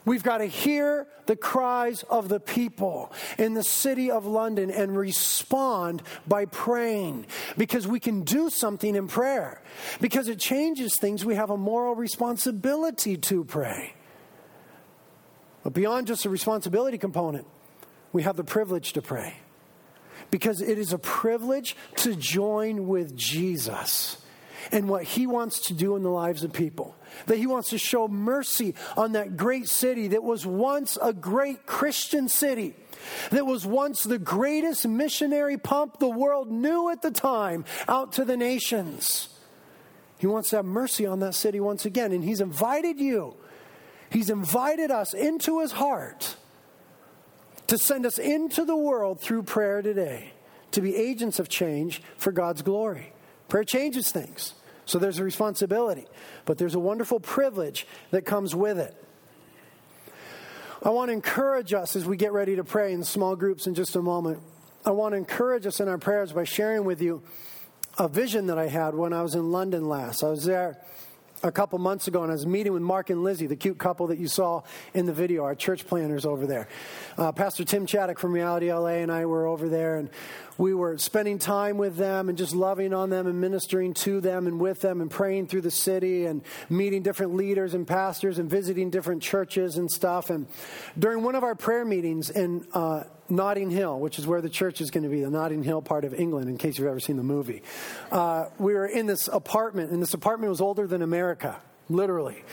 We've 0.05 0.24
got 0.24 0.39
to 0.39 0.45
hear 0.45 1.07
the 1.27 1.36
cries 1.36 2.03
of 2.03 2.27
the 2.27 2.39
people 2.39 3.13
in 3.38 3.53
the 3.53 3.63
city 3.63 4.12
of 4.12 4.25
London 4.25 4.69
and 4.69 4.98
respond 4.98 6.03
by 6.27 6.45
praying 6.45 7.27
because 7.57 7.88
we 7.88 8.00
can 8.00 8.22
do 8.22 8.50
something 8.50 8.95
in 8.95 9.07
prayer. 9.07 9.62
Because 10.01 10.27
it 10.27 10.39
changes 10.39 10.98
things, 10.98 11.24
we 11.24 11.36
have 11.36 11.50
a 11.50 11.57
moral 11.57 11.95
responsibility 11.95 13.17
to 13.17 13.45
pray. 13.45 13.93
But 15.63 15.74
beyond 15.74 16.07
just 16.07 16.25
a 16.25 16.29
responsibility 16.29 16.98
component, 16.98 17.48
we 18.12 18.24
have 18.24 18.36
the 18.36 18.43
privilege 18.43 18.93
to 18.93 19.01
pray. 19.01 19.36
Because 20.31 20.62
it 20.62 20.77
is 20.77 20.91
a 20.91 20.98
privilege 20.98 21.77
to 21.98 22.15
join 22.15 22.88
with 22.88 23.15
Jesus 23.15 24.17
and 24.72 24.88
what 24.88 25.03
he 25.03 25.27
wants 25.27 25.60
to 25.67 25.74
do 25.74 25.96
in 25.96 26.03
the 26.03 26.10
lives 26.10 26.43
of 26.43 26.53
people 26.53 26.96
that 27.27 27.38
he 27.38 27.48
wants 27.48 27.70
to 27.70 27.77
show 27.77 28.08
mercy 28.08 28.75
on 28.98 29.13
that 29.13 29.38
great 29.38 29.67
city 29.67 30.10
that 30.10 30.24
was 30.24 30.46
once 30.46 30.98
a 31.01 31.13
great 31.13 31.65
Christian 31.65 32.27
city, 32.27 32.75
that 33.32 33.46
was 33.46 33.65
once 33.65 34.03
the 34.03 34.20
greatest 34.20 34.88
missionary 34.88 35.58
pump 35.58 36.00
the 36.00 36.10
world 36.10 36.51
knew 36.51 36.89
at 36.89 37.01
the 37.01 37.12
time 37.12 37.65
out 37.88 38.13
to 38.13 38.25
the 38.25 38.38
nations. 38.38 39.29
He 40.17 40.27
wants 40.27 40.50
to 40.51 40.58
have 40.58 40.65
mercy 40.65 41.05
on 41.05 41.20
that 41.20 41.36
city 41.36 41.60
once 41.60 41.86
again, 41.86 42.12
and 42.12 42.24
he's 42.24 42.41
invited 42.41 43.00
you, 43.00 43.36
he's 44.10 44.29
invited 44.29 44.91
us 44.91 45.13
into 45.13 45.60
his 45.60 45.74
heart 45.74 46.36
to 47.67 47.77
send 47.77 48.05
us 48.05 48.17
into 48.17 48.65
the 48.65 48.75
world 48.75 49.20
through 49.20 49.43
prayer 49.43 49.82
today, 49.82 50.32
to 50.72 50.82
be 50.82 50.96
agents 50.96 51.39
of 51.39 51.50
change 51.50 52.01
for 52.17 52.32
God's 52.32 52.62
glory. 52.62 53.12
Prayer 53.53 53.63
changes 53.63 54.12
things. 54.12 54.55
So 54.86 54.98
there's 54.98 55.19
a 55.19 55.24
responsibility, 55.24 56.07
but 56.45 56.57
there's 56.57 56.74
a 56.74 56.79
wonderful 56.79 57.19
privilege 57.19 57.86
that 58.10 58.25
comes 58.25 58.55
with 58.55 58.79
it. 58.79 58.95
I 60.81 60.89
want 60.89 61.10
to 61.10 61.13
encourage 61.13 61.72
us 61.72 61.95
as 61.95 62.03
we 62.03 62.17
get 62.17 62.33
ready 62.33 62.55
to 62.55 62.63
pray 62.63 62.93
in 62.93 63.03
small 63.03 63.36
groups 63.36 63.67
in 63.67 63.75
just 63.75 63.95
a 63.95 64.01
moment. 64.01 64.39
I 64.83 64.89
want 64.89 65.13
to 65.13 65.17
encourage 65.17 65.67
us 65.67 65.79
in 65.79 65.88
our 65.88 66.00
prayers 66.00 66.33
by 66.33 66.45
sharing 66.45 66.83
with 66.83 67.00
you 67.00 67.22
a 68.00 68.07
vision 68.07 68.48
that 68.48 68.57
I 68.57 68.69
had 68.69 68.95
when 68.95 69.13
I 69.13 69.22
was 69.22 69.36
in 69.36 69.51
London 69.51 69.88
last. 69.88 70.24
I 70.24 70.29
was 70.29 70.45
there 70.45 70.83
a 71.43 71.51
couple 71.51 71.77
months 71.77 72.07
ago, 72.07 72.23
and 72.23 72.31
I 72.31 72.35
was 72.35 72.47
meeting 72.47 72.71
with 72.71 72.81
Mark 72.81 73.09
and 73.09 73.21
Lizzie, 73.21 73.47
the 73.47 73.57
cute 73.57 73.77
couple 73.77 74.07
that 74.07 74.17
you 74.17 74.29
saw 74.29 74.63
in 74.93 75.05
the 75.05 75.13
video, 75.13 75.43
our 75.43 75.55
church 75.55 75.85
planners 75.85 76.25
over 76.25 76.47
there. 76.47 76.69
Uh, 77.17 77.33
Pastor 77.33 77.65
Tim 77.65 77.85
Chaddick 77.85 78.17
from 78.17 78.31
Reality 78.31 78.71
LA 78.71 79.01
and 79.03 79.12
I 79.12 79.25
were 79.25 79.45
over 79.45 79.67
there, 79.67 79.97
and 79.97 80.09
we 80.57 80.73
were 80.73 80.97
spending 80.97 81.39
time 81.39 81.77
with 81.77 81.97
them 81.97 82.29
and 82.29 82.38
just 82.38 82.55
loving 82.55 82.93
on 82.93 83.09
them 83.09 83.27
and 83.27 83.41
ministering 83.41 83.93
to 83.95 84.21
them 84.21 84.47
and 84.47 84.59
with 84.59 84.79
them 84.79 85.01
and 85.01 85.12
praying 85.12 85.47
through 85.47 85.62
the 85.62 85.71
city 85.71 86.25
and 86.25 86.43
meeting 86.69 87.03
different 87.03 87.35
leaders 87.35 87.73
and 87.73 87.85
pastors 87.85 88.39
and 88.39 88.50
visiting 88.50 88.89
different 88.89 89.21
churches 89.21 89.77
and 89.77 89.91
stuff. 89.91 90.29
And 90.29 90.47
during 90.97 91.23
one 91.23 91.35
of 91.35 91.43
our 91.43 91.55
prayer 91.55 91.83
meetings 91.83 92.29
in 92.29 92.65
uh, 92.73 93.03
Notting 93.30 93.70
Hill, 93.70 94.00
which 94.00 94.20
is 94.20 94.27
where 94.27 94.42
the 94.42 94.50
church 94.50 94.82
is 94.82 94.92
going 94.92 95.03
to 95.03 95.10
be, 95.10 95.22
the 95.22 95.30
Notting 95.30 95.63
Hill 95.63 95.82
part 95.82 96.06
of 96.06 96.13
England, 96.13 96.50
in 96.50 96.58
case 96.58 96.77
you've 96.77 96.88
ever 96.88 97.00
seen 97.00 97.18
the 97.18 97.24
movie. 97.24 97.63
Uh, 98.12 98.46
we 98.60 98.74
were 98.74 98.86
in 98.86 99.06
this 99.06 99.27
apartment, 99.27 99.92
and 99.92 100.01
this 100.01 100.13
apartment 100.13 100.50
was 100.50 100.62
older 100.62 100.88
than 100.88 101.01
America, 101.01 101.62
literally. 101.89 102.44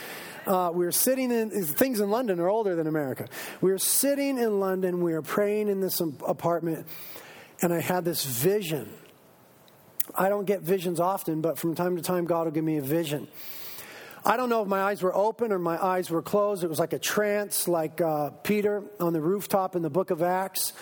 Uh, 0.45 0.71
we 0.73 0.85
were 0.85 0.91
sitting 0.91 1.31
in, 1.31 1.49
things 1.51 1.99
in 1.99 2.09
London 2.09 2.39
are 2.39 2.49
older 2.49 2.75
than 2.75 2.87
America. 2.87 3.27
We 3.59 3.71
were 3.71 3.77
sitting 3.77 4.37
in 4.37 4.59
London, 4.59 5.01
we 5.01 5.13
were 5.13 5.21
praying 5.21 5.67
in 5.67 5.81
this 5.81 5.99
apartment, 5.99 6.87
and 7.61 7.73
I 7.73 7.79
had 7.79 8.05
this 8.05 8.25
vision. 8.25 8.91
I 10.15 10.29
don't 10.29 10.45
get 10.45 10.61
visions 10.61 10.99
often, 10.99 11.41
but 11.41 11.59
from 11.59 11.75
time 11.75 11.95
to 11.95 12.01
time, 12.01 12.25
God 12.25 12.45
will 12.45 12.51
give 12.51 12.63
me 12.63 12.77
a 12.77 12.81
vision. 12.81 13.27
I 14.23 14.37
don't 14.37 14.49
know 14.49 14.61
if 14.61 14.67
my 14.67 14.81
eyes 14.81 15.01
were 15.01 15.15
open 15.15 15.51
or 15.51 15.57
my 15.57 15.83
eyes 15.83 16.11
were 16.11 16.21
closed. 16.21 16.63
It 16.63 16.69
was 16.69 16.77
like 16.77 16.93
a 16.93 16.99
trance, 16.99 17.67
like 17.67 17.99
uh, 18.01 18.29
Peter 18.43 18.83
on 18.99 19.13
the 19.13 19.21
rooftop 19.21 19.75
in 19.75 19.81
the 19.81 19.89
book 19.89 20.11
of 20.11 20.21
Acts. 20.21 20.73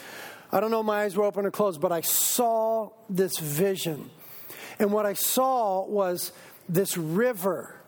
I 0.51 0.59
don't 0.59 0.71
know 0.71 0.81
if 0.81 0.85
my 0.85 1.03
eyes 1.03 1.15
were 1.15 1.23
open 1.23 1.45
or 1.45 1.51
closed, 1.51 1.79
but 1.79 1.93
I 1.93 2.01
saw 2.01 2.89
this 3.09 3.37
vision. 3.37 4.09
And 4.77 4.91
what 4.91 5.05
I 5.05 5.13
saw 5.13 5.85
was 5.85 6.33
this 6.67 6.97
river 6.97 7.78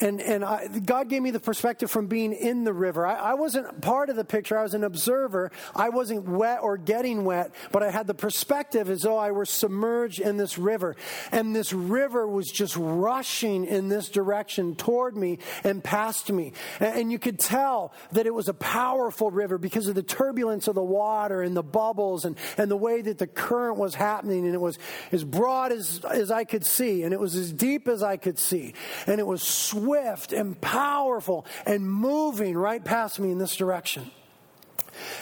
and, 0.00 0.20
and 0.20 0.44
I, 0.44 0.68
God 0.68 1.08
gave 1.08 1.22
me 1.22 1.30
the 1.30 1.40
perspective 1.40 1.90
from 1.90 2.06
being 2.06 2.32
in 2.32 2.64
the 2.64 2.72
river. 2.72 3.06
I, 3.06 3.14
I 3.14 3.34
wasn't 3.34 3.80
part 3.80 4.10
of 4.10 4.16
the 4.16 4.24
picture, 4.24 4.58
I 4.58 4.62
was 4.62 4.74
an 4.74 4.84
observer. 4.84 5.50
I 5.74 5.88
wasn't 5.88 6.28
wet 6.28 6.60
or 6.62 6.76
getting 6.76 7.24
wet, 7.24 7.54
but 7.72 7.82
I 7.82 7.90
had 7.90 8.06
the 8.06 8.14
perspective 8.14 8.90
as 8.90 9.02
though 9.02 9.16
I 9.16 9.30
were 9.30 9.44
submerged 9.44 10.20
in 10.20 10.36
this 10.36 10.58
river. 10.58 10.96
And 11.32 11.54
this 11.54 11.72
river 11.72 12.26
was 12.26 12.50
just 12.50 12.76
rushing 12.76 13.64
in 13.64 13.88
this 13.88 14.08
direction 14.08 14.76
toward 14.76 15.16
me 15.16 15.38
and 15.64 15.82
past 15.82 16.30
me. 16.30 16.52
And, 16.80 16.98
and 16.98 17.12
you 17.12 17.18
could 17.18 17.38
tell 17.38 17.92
that 18.12 18.26
it 18.26 18.34
was 18.34 18.48
a 18.48 18.54
powerful 18.54 19.30
river 19.30 19.58
because 19.58 19.88
of 19.88 19.94
the 19.94 20.02
turbulence 20.02 20.68
of 20.68 20.74
the 20.74 20.82
water 20.82 21.42
and 21.42 21.56
the 21.56 21.62
bubbles 21.62 22.24
and, 22.24 22.36
and 22.56 22.70
the 22.70 22.76
way 22.76 23.02
that 23.02 23.18
the 23.18 23.26
current 23.26 23.78
was 23.78 23.94
happening. 23.94 24.46
And 24.46 24.54
it 24.54 24.60
was 24.60 24.78
as 25.12 25.24
broad 25.24 25.72
as, 25.72 26.00
as 26.04 26.30
I 26.30 26.44
could 26.44 26.64
see, 26.64 27.02
and 27.02 27.12
it 27.12 27.20
was 27.20 27.34
as 27.34 27.52
deep 27.52 27.88
as 27.88 28.02
I 28.02 28.16
could 28.16 28.38
see. 28.38 28.74
And 29.06 29.20
it 29.20 29.26
was 29.26 29.42
swift 29.88 30.34
and 30.34 30.60
powerful 30.60 31.46
and 31.64 31.90
moving 31.90 32.56
right 32.56 32.84
past 32.84 33.18
me 33.18 33.30
in 33.30 33.38
this 33.38 33.56
direction. 33.56 34.10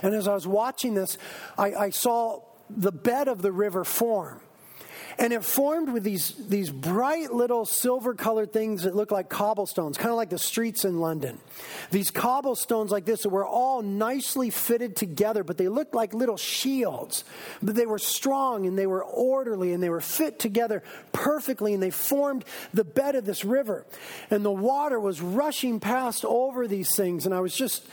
And 0.03 0.13
as 0.13 0.27
I 0.27 0.35
was 0.35 0.47
watching 0.47 0.95
this, 0.95 1.19
I, 1.57 1.75
I 1.75 1.91
saw 1.91 2.43
the 2.69 2.91
bed 2.91 3.29
of 3.29 3.43
the 3.43 3.53
river 3.53 3.85
form. 3.85 4.41
And 5.19 5.33
it 5.33 5.45
formed 5.45 5.91
with 5.91 6.03
these, 6.03 6.35
these 6.49 6.71
bright 6.71 7.33
little 7.33 7.65
silver 7.65 8.15
colored 8.15 8.53
things 8.53 8.83
that 8.83 8.95
look 8.95 9.11
like 9.11 9.31
cobblestones, 9.31 9.97
kind 9.97 10.11
of 10.11 10.17
like 10.17 10.29
the 10.29 10.39
streets 10.39 10.85
in 10.85 11.01
London. 11.01 11.39
These 11.91 12.11
cobblestones 12.11 12.91
like 12.91 13.07
this 13.07 13.23
that 13.23 13.31
were 13.31 13.47
all 13.47 13.81
nicely 13.81 14.51
fitted 14.51 14.95
together, 14.95 15.43
but 15.43 15.57
they 15.57 15.69
looked 15.69 15.95
like 15.95 16.13
little 16.13 16.37
shields. 16.37 17.25
But 17.63 17.77
they 17.77 17.87
were 17.87 17.99
strong 17.99 18.67
and 18.67 18.79
they 18.79 18.87
were 18.87 19.05
orderly 19.05 19.73
and 19.73 19.83
they 19.83 19.89
were 19.89 20.03
fit 20.03 20.39
together 20.39 20.83
perfectly 21.13 21.73
and 21.73 21.83
they 21.83 21.91
formed 21.91 22.45
the 22.75 22.85
bed 22.85 23.15
of 23.15 23.25
this 23.25 23.43
river. 23.43 23.87
And 24.31 24.45
the 24.45 24.53
water 24.53 25.01
was 25.01 25.23
rushing 25.23 25.81
past 25.81 26.27
over 26.27 26.69
these 26.69 26.95
things. 26.95 27.25
And 27.25 27.35
I 27.35 27.41
was 27.41 27.55
just 27.55 27.87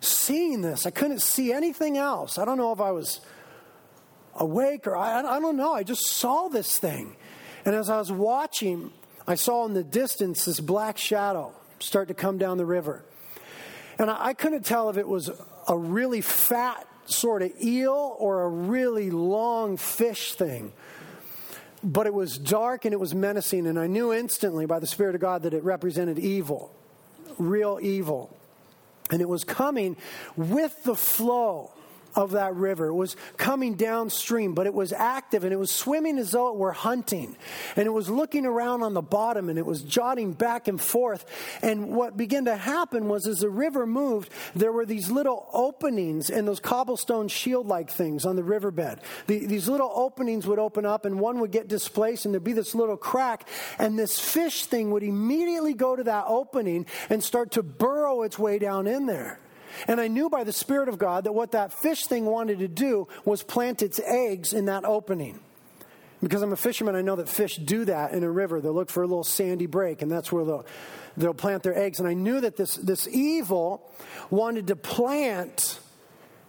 seeing 0.00 0.62
this. 0.62 0.86
I 0.86 0.90
couldn't 0.90 1.20
see 1.20 1.52
anything 1.52 1.98
else. 1.98 2.38
I 2.38 2.46
don't 2.46 2.56
know 2.56 2.72
if 2.72 2.80
I 2.80 2.90
was 2.90 3.20
awake 4.40 4.86
or 4.86 4.96
I, 4.96 5.20
I 5.20 5.38
don't 5.38 5.56
know. 5.56 5.72
I 5.72 5.84
just 5.84 6.06
saw 6.06 6.48
this 6.48 6.78
thing. 6.78 7.14
And 7.64 7.74
as 7.74 7.88
I 7.90 7.98
was 7.98 8.10
watching, 8.10 8.90
I 9.26 9.34
saw 9.34 9.66
in 9.66 9.74
the 9.74 9.84
distance 9.84 10.46
this 10.46 10.58
black 10.58 10.98
shadow 10.98 11.52
start 11.78 12.08
to 12.08 12.14
come 12.14 12.38
down 12.38 12.56
the 12.56 12.66
river. 12.66 13.04
And 13.98 14.10
I, 14.10 14.28
I 14.28 14.34
couldn't 14.34 14.64
tell 14.64 14.88
if 14.88 14.96
it 14.96 15.06
was 15.06 15.30
a 15.68 15.76
really 15.76 16.22
fat 16.22 16.86
sort 17.04 17.42
of 17.42 17.52
eel 17.62 18.16
or 18.18 18.44
a 18.44 18.48
really 18.48 19.10
long 19.10 19.76
fish 19.76 20.34
thing. 20.34 20.72
But 21.82 22.06
it 22.06 22.14
was 22.14 22.38
dark 22.38 22.84
and 22.84 22.92
it 22.92 23.00
was 23.00 23.14
menacing, 23.14 23.66
and 23.66 23.78
I 23.78 23.86
knew 23.86 24.12
instantly 24.12 24.66
by 24.66 24.80
the 24.80 24.86
Spirit 24.86 25.14
of 25.14 25.20
God 25.22 25.44
that 25.44 25.54
it 25.54 25.64
represented 25.64 26.18
evil, 26.18 26.74
real 27.38 27.78
evil. 27.80 28.36
And 29.10 29.22
it 29.22 29.28
was 29.28 29.44
coming 29.44 29.96
with 30.36 30.84
the 30.84 30.94
flow 30.94 31.72
of 32.14 32.32
that 32.32 32.54
river. 32.54 32.86
It 32.86 32.94
was 32.94 33.16
coming 33.36 33.74
downstream, 33.74 34.54
but 34.54 34.66
it 34.66 34.74
was 34.74 34.92
active 34.92 35.44
and 35.44 35.52
it 35.52 35.58
was 35.58 35.70
swimming 35.70 36.18
as 36.18 36.32
though 36.32 36.48
it 36.48 36.56
were 36.56 36.72
hunting. 36.72 37.36
And 37.76 37.86
it 37.86 37.90
was 37.90 38.08
looking 38.08 38.46
around 38.46 38.82
on 38.82 38.94
the 38.94 39.02
bottom 39.02 39.48
and 39.48 39.58
it 39.58 39.66
was 39.66 39.82
jotting 39.82 40.32
back 40.32 40.68
and 40.68 40.80
forth. 40.80 41.24
And 41.62 41.94
what 41.94 42.16
began 42.16 42.46
to 42.46 42.56
happen 42.56 43.08
was 43.08 43.26
as 43.26 43.40
the 43.40 43.50
river 43.50 43.86
moved, 43.86 44.30
there 44.54 44.72
were 44.72 44.86
these 44.86 45.10
little 45.10 45.48
openings 45.52 46.30
in 46.30 46.46
those 46.46 46.60
cobblestone 46.60 47.28
shield 47.28 47.66
like 47.66 47.90
things 47.90 48.24
on 48.24 48.36
the 48.36 48.44
riverbed. 48.44 49.00
The, 49.26 49.46
these 49.46 49.68
little 49.68 49.92
openings 49.94 50.46
would 50.46 50.58
open 50.58 50.84
up 50.84 51.04
and 51.04 51.20
one 51.20 51.40
would 51.40 51.52
get 51.52 51.68
displaced 51.68 52.24
and 52.24 52.34
there'd 52.34 52.44
be 52.44 52.52
this 52.52 52.74
little 52.74 52.96
crack. 52.96 53.48
And 53.78 53.98
this 53.98 54.18
fish 54.18 54.66
thing 54.66 54.90
would 54.90 55.02
immediately 55.02 55.74
go 55.74 55.96
to 55.96 56.04
that 56.04 56.24
opening 56.26 56.86
and 57.08 57.22
start 57.22 57.52
to 57.52 57.62
burrow 57.62 58.22
its 58.22 58.38
way 58.38 58.58
down 58.58 58.86
in 58.86 59.06
there. 59.06 59.38
And 59.86 60.00
I 60.00 60.08
knew 60.08 60.28
by 60.28 60.44
the 60.44 60.52
Spirit 60.52 60.88
of 60.88 60.98
God 60.98 61.24
that 61.24 61.32
what 61.32 61.52
that 61.52 61.72
fish 61.72 62.04
thing 62.06 62.24
wanted 62.24 62.58
to 62.60 62.68
do 62.68 63.08
was 63.24 63.42
plant 63.42 63.82
its 63.82 64.00
eggs 64.00 64.52
in 64.52 64.66
that 64.66 64.84
opening. 64.84 65.40
Because 66.22 66.42
I'm 66.42 66.52
a 66.52 66.56
fisherman, 66.56 66.96
I 66.96 67.00
know 67.00 67.16
that 67.16 67.28
fish 67.28 67.56
do 67.56 67.86
that 67.86 68.12
in 68.12 68.24
a 68.24 68.30
river. 68.30 68.60
They'll 68.60 68.74
look 68.74 68.90
for 68.90 69.02
a 69.02 69.06
little 69.06 69.24
sandy 69.24 69.66
break, 69.66 70.02
and 70.02 70.12
that's 70.12 70.30
where 70.30 70.44
they'll, 70.44 70.66
they'll 71.16 71.32
plant 71.32 71.62
their 71.62 71.76
eggs. 71.76 71.98
And 71.98 72.06
I 72.06 72.12
knew 72.12 72.40
that 72.40 72.56
this, 72.56 72.74
this 72.76 73.08
evil 73.08 73.90
wanted 74.28 74.66
to 74.66 74.76
plant 74.76 75.80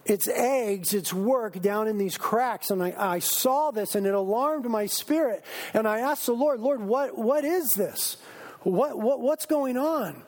its 0.04 0.28
eggs, 0.28 0.92
its 0.92 1.14
work 1.14 1.60
down 1.62 1.88
in 1.88 1.96
these 1.96 2.18
cracks. 2.18 2.70
And 2.70 2.82
I, 2.82 2.94
I 2.98 3.18
saw 3.20 3.70
this, 3.70 3.94
and 3.94 4.06
it 4.06 4.12
alarmed 4.14 4.66
my 4.66 4.86
spirit. 4.86 5.42
And 5.72 5.88
I 5.88 6.00
asked 6.00 6.26
the 6.26 6.32
Lord, 6.32 6.60
Lord, 6.60 6.82
what, 6.82 7.16
what 7.16 7.44
is 7.44 7.70
this? 7.70 8.18
What, 8.60 8.98
what, 8.98 9.20
what's 9.20 9.46
going 9.46 9.78
on? 9.78 10.22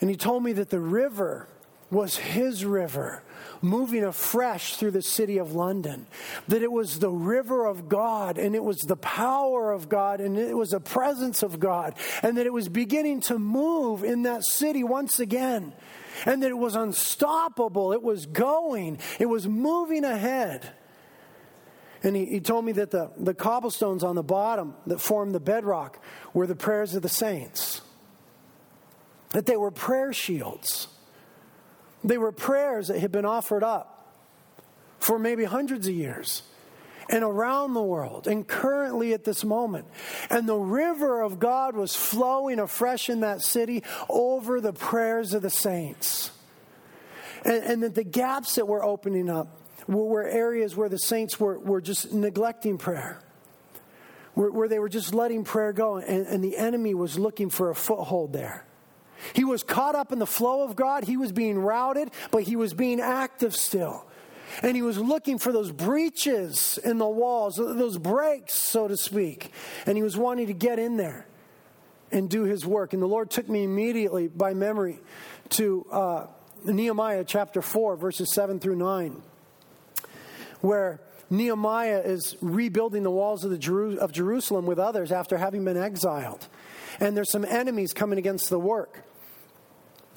And 0.00 0.10
he 0.10 0.16
told 0.16 0.42
me 0.42 0.54
that 0.54 0.70
the 0.70 0.80
river 0.80 1.46
was 1.90 2.16
his 2.16 2.64
river 2.64 3.22
moving 3.62 4.04
afresh 4.04 4.76
through 4.76 4.92
the 4.92 5.02
city 5.02 5.38
of 5.38 5.54
London. 5.54 6.06
That 6.48 6.62
it 6.62 6.70
was 6.70 6.98
the 6.98 7.10
river 7.10 7.66
of 7.66 7.88
God 7.88 8.38
and 8.38 8.54
it 8.54 8.62
was 8.62 8.78
the 8.78 8.96
power 8.96 9.72
of 9.72 9.88
God 9.88 10.20
and 10.20 10.38
it 10.38 10.56
was 10.56 10.70
the 10.70 10.80
presence 10.80 11.42
of 11.42 11.60
God 11.60 11.94
and 12.22 12.36
that 12.38 12.46
it 12.46 12.52
was 12.52 12.68
beginning 12.68 13.20
to 13.22 13.38
move 13.38 14.04
in 14.04 14.22
that 14.22 14.44
city 14.44 14.84
once 14.84 15.20
again. 15.20 15.72
And 16.26 16.42
that 16.42 16.50
it 16.50 16.58
was 16.58 16.74
unstoppable. 16.74 17.92
It 17.92 18.02
was 18.02 18.26
going. 18.26 18.98
It 19.18 19.26
was 19.26 19.46
moving 19.46 20.04
ahead. 20.04 20.70
And 22.02 22.16
he, 22.16 22.26
he 22.26 22.40
told 22.40 22.64
me 22.64 22.72
that 22.72 22.90
the, 22.90 23.10
the 23.16 23.32
cobblestones 23.32 24.02
on 24.02 24.16
the 24.16 24.22
bottom 24.22 24.74
that 24.86 25.00
formed 25.00 25.34
the 25.34 25.40
bedrock 25.40 26.02
were 26.34 26.46
the 26.46 26.56
prayers 26.56 26.94
of 26.94 27.02
the 27.02 27.08
saints. 27.08 27.80
That 29.30 29.46
they 29.46 29.56
were 29.56 29.70
prayer 29.70 30.12
shields 30.12 30.88
they 32.02 32.18
were 32.18 32.32
prayers 32.32 32.88
that 32.88 32.98
had 32.98 33.12
been 33.12 33.24
offered 33.24 33.62
up 33.62 34.14
for 34.98 35.18
maybe 35.18 35.44
hundreds 35.44 35.86
of 35.86 35.94
years 35.94 36.42
and 37.10 37.24
around 37.24 37.74
the 37.74 37.82
world 37.82 38.26
and 38.26 38.46
currently 38.46 39.12
at 39.12 39.24
this 39.24 39.44
moment. 39.44 39.86
And 40.30 40.48
the 40.48 40.56
river 40.56 41.20
of 41.22 41.38
God 41.38 41.74
was 41.74 41.94
flowing 41.94 42.58
afresh 42.58 43.10
in 43.10 43.20
that 43.20 43.42
city 43.42 43.82
over 44.08 44.60
the 44.60 44.72
prayers 44.72 45.34
of 45.34 45.42
the 45.42 45.50
saints. 45.50 46.30
And, 47.44 47.64
and 47.64 47.82
that 47.82 47.94
the 47.94 48.04
gaps 48.04 48.54
that 48.54 48.68
were 48.68 48.84
opening 48.84 49.28
up 49.28 49.60
were, 49.88 50.04
were 50.04 50.28
areas 50.28 50.76
where 50.76 50.88
the 50.88 50.98
saints 50.98 51.40
were, 51.40 51.58
were 51.58 51.80
just 51.80 52.12
neglecting 52.12 52.78
prayer. 52.78 53.20
Where, 54.34 54.50
where 54.50 54.68
they 54.68 54.78
were 54.78 54.88
just 54.88 55.12
letting 55.12 55.42
prayer 55.42 55.72
go, 55.72 55.96
and, 55.96 56.26
and 56.26 56.44
the 56.44 56.56
enemy 56.56 56.94
was 56.94 57.18
looking 57.18 57.50
for 57.50 57.70
a 57.70 57.74
foothold 57.74 58.32
there. 58.32 58.64
He 59.34 59.44
was 59.44 59.62
caught 59.62 59.94
up 59.94 60.12
in 60.12 60.18
the 60.18 60.26
flow 60.26 60.62
of 60.62 60.76
God. 60.76 61.04
He 61.04 61.16
was 61.16 61.32
being 61.32 61.58
routed, 61.58 62.10
but 62.30 62.44
he 62.44 62.56
was 62.56 62.74
being 62.74 63.00
active 63.00 63.54
still. 63.54 64.06
And 64.62 64.76
he 64.76 64.82
was 64.82 64.98
looking 64.98 65.38
for 65.38 65.52
those 65.52 65.70
breaches 65.70 66.78
in 66.82 66.98
the 66.98 67.08
walls, 67.08 67.56
those 67.56 67.98
breaks, 67.98 68.54
so 68.54 68.88
to 68.88 68.96
speak. 68.96 69.52
And 69.86 69.96
he 69.96 70.02
was 70.02 70.16
wanting 70.16 70.48
to 70.48 70.52
get 70.52 70.78
in 70.78 70.96
there 70.96 71.26
and 72.10 72.28
do 72.28 72.42
his 72.42 72.66
work. 72.66 72.92
And 72.92 73.00
the 73.00 73.06
Lord 73.06 73.30
took 73.30 73.48
me 73.48 73.64
immediately 73.64 74.28
by 74.28 74.54
memory 74.54 74.98
to 75.50 75.86
uh, 75.90 76.26
Nehemiah 76.64 77.24
chapter 77.24 77.62
4, 77.62 77.96
verses 77.96 78.32
7 78.34 78.58
through 78.58 78.76
9, 78.76 79.22
where 80.60 81.00
Nehemiah 81.30 82.02
is 82.04 82.36
rebuilding 82.40 83.04
the 83.04 83.10
walls 83.10 83.44
of, 83.44 83.50
the 83.50 83.58
Jeru- 83.58 83.98
of 83.98 84.12
Jerusalem 84.12 84.66
with 84.66 84.78
others 84.78 85.12
after 85.12 85.38
having 85.38 85.64
been 85.64 85.76
exiled. 85.76 86.48
And 86.98 87.16
there's 87.16 87.30
some 87.30 87.44
enemies 87.44 87.92
coming 87.92 88.18
against 88.18 88.50
the 88.50 88.58
work. 88.58 89.04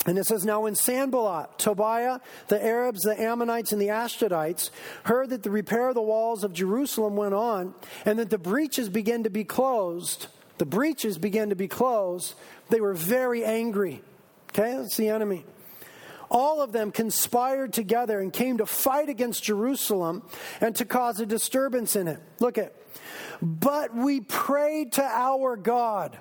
And 0.05 0.17
it 0.17 0.25
says, 0.25 0.43
Now 0.43 0.61
when 0.61 0.75
Sanballat, 0.75 1.57
Tobiah, 1.57 2.19
the 2.47 2.63
Arabs, 2.63 3.01
the 3.01 3.19
Ammonites, 3.19 3.71
and 3.71 3.81
the 3.81 3.87
Ashdodites 3.87 4.69
heard 5.03 5.29
that 5.29 5.43
the 5.43 5.51
repair 5.51 5.87
of 5.87 5.95
the 5.95 6.01
walls 6.01 6.43
of 6.43 6.53
Jerusalem 6.53 7.15
went 7.15 7.33
on, 7.33 7.73
and 8.05 8.19
that 8.19 8.29
the 8.29 8.37
breaches 8.37 8.89
began 8.89 9.23
to 9.23 9.29
be 9.29 9.43
closed, 9.43 10.27
the 10.57 10.65
breaches 10.65 11.17
began 11.17 11.49
to 11.49 11.55
be 11.55 11.67
closed, 11.67 12.35
they 12.69 12.81
were 12.81 12.93
very 12.93 13.45
angry. 13.45 14.01
Okay, 14.49 14.75
that's 14.75 14.97
the 14.97 15.09
enemy. 15.09 15.45
All 16.29 16.61
of 16.61 16.71
them 16.71 16.91
conspired 16.91 17.73
together 17.73 18.19
and 18.19 18.33
came 18.33 18.57
to 18.57 18.65
fight 18.65 19.07
against 19.07 19.43
Jerusalem 19.43 20.23
and 20.59 20.75
to 20.77 20.85
cause 20.85 21.19
a 21.19 21.25
disturbance 21.25 21.95
in 21.95 22.07
it. 22.07 22.19
Look 22.39 22.57
at, 22.57 22.73
but 23.41 23.95
we 23.95 24.21
prayed 24.21 24.93
to 24.93 25.03
our 25.03 25.55
God 25.55 26.17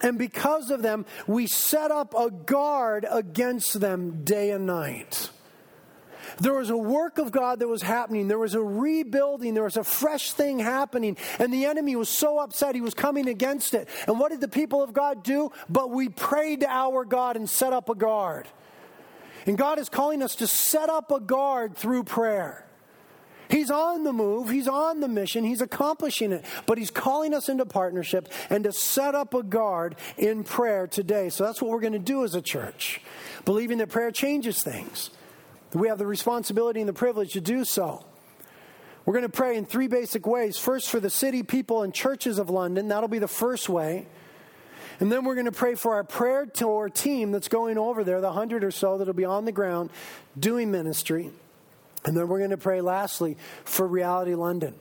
and 0.00 0.18
because 0.18 0.70
of 0.70 0.82
them, 0.82 1.06
we 1.26 1.46
set 1.46 1.90
up 1.90 2.14
a 2.14 2.30
guard 2.30 3.06
against 3.10 3.80
them 3.80 4.24
day 4.24 4.50
and 4.50 4.66
night. 4.66 5.30
There 6.40 6.54
was 6.54 6.70
a 6.70 6.76
work 6.76 7.18
of 7.18 7.32
God 7.32 7.58
that 7.58 7.68
was 7.68 7.82
happening. 7.82 8.28
There 8.28 8.38
was 8.38 8.54
a 8.54 8.62
rebuilding. 8.62 9.54
There 9.54 9.64
was 9.64 9.76
a 9.76 9.82
fresh 9.82 10.32
thing 10.32 10.58
happening. 10.58 11.16
And 11.38 11.52
the 11.52 11.64
enemy 11.64 11.96
was 11.96 12.08
so 12.08 12.38
upset 12.38 12.74
he 12.74 12.80
was 12.80 12.94
coming 12.94 13.28
against 13.28 13.74
it. 13.74 13.88
And 14.06 14.20
what 14.20 14.30
did 14.30 14.40
the 14.40 14.48
people 14.48 14.82
of 14.82 14.92
God 14.92 15.24
do? 15.24 15.50
But 15.68 15.90
we 15.90 16.08
prayed 16.08 16.60
to 16.60 16.70
our 16.70 17.04
God 17.04 17.36
and 17.36 17.48
set 17.48 17.72
up 17.72 17.88
a 17.88 17.94
guard. 17.94 18.46
And 19.46 19.56
God 19.56 19.78
is 19.78 19.88
calling 19.88 20.22
us 20.22 20.36
to 20.36 20.46
set 20.46 20.90
up 20.90 21.10
a 21.10 21.18
guard 21.18 21.76
through 21.76 22.04
prayer. 22.04 22.67
He's 23.50 23.70
on 23.70 24.04
the 24.04 24.12
move, 24.12 24.50
he's 24.50 24.68
on 24.68 25.00
the 25.00 25.08
mission, 25.08 25.44
he's 25.44 25.60
accomplishing 25.60 26.32
it, 26.32 26.44
but 26.66 26.78
he's 26.78 26.90
calling 26.90 27.32
us 27.32 27.48
into 27.48 27.64
partnership 27.64 28.28
and 28.50 28.64
to 28.64 28.72
set 28.72 29.14
up 29.14 29.32
a 29.34 29.42
guard 29.42 29.96
in 30.16 30.44
prayer 30.44 30.86
today. 30.86 31.30
So 31.30 31.44
that's 31.44 31.62
what 31.62 31.70
we're 31.70 31.80
going 31.80 31.94
to 31.94 31.98
do 31.98 32.24
as 32.24 32.34
a 32.34 32.42
church, 32.42 33.00
believing 33.44 33.78
that 33.78 33.88
prayer 33.88 34.10
changes 34.10 34.62
things. 34.62 35.10
We 35.72 35.88
have 35.88 35.98
the 35.98 36.06
responsibility 36.06 36.80
and 36.80 36.88
the 36.88 36.94
privilege 36.94 37.32
to 37.32 37.40
do 37.40 37.64
so. 37.64 38.04
We're 39.04 39.14
going 39.14 39.22
to 39.22 39.30
pray 39.30 39.56
in 39.56 39.64
three 39.64 39.88
basic 39.88 40.26
ways. 40.26 40.58
First, 40.58 40.90
for 40.90 41.00
the 41.00 41.08
city, 41.08 41.42
people, 41.42 41.82
and 41.82 41.94
churches 41.94 42.38
of 42.38 42.50
London. 42.50 42.88
That'll 42.88 43.08
be 43.08 43.18
the 43.18 43.26
first 43.26 43.68
way. 43.68 44.06
And 45.00 45.10
then 45.10 45.24
we're 45.24 45.34
going 45.34 45.46
to 45.46 45.52
pray 45.52 45.76
for 45.76 45.94
our 45.94 46.04
prayer 46.04 46.44
tour 46.44 46.88
team 46.88 47.32
that's 47.32 47.48
going 47.48 47.78
over 47.78 48.04
there, 48.04 48.20
the 48.20 48.32
hundred 48.32 48.64
or 48.64 48.70
so 48.70 48.98
that'll 48.98 49.14
be 49.14 49.24
on 49.24 49.44
the 49.44 49.52
ground 49.52 49.90
doing 50.38 50.70
ministry. 50.70 51.30
And 52.04 52.16
then 52.16 52.28
we're 52.28 52.38
going 52.38 52.50
to 52.50 52.56
pray 52.56 52.80
lastly 52.80 53.36
for 53.64 53.86
Reality 53.86 54.34
London. 54.34 54.74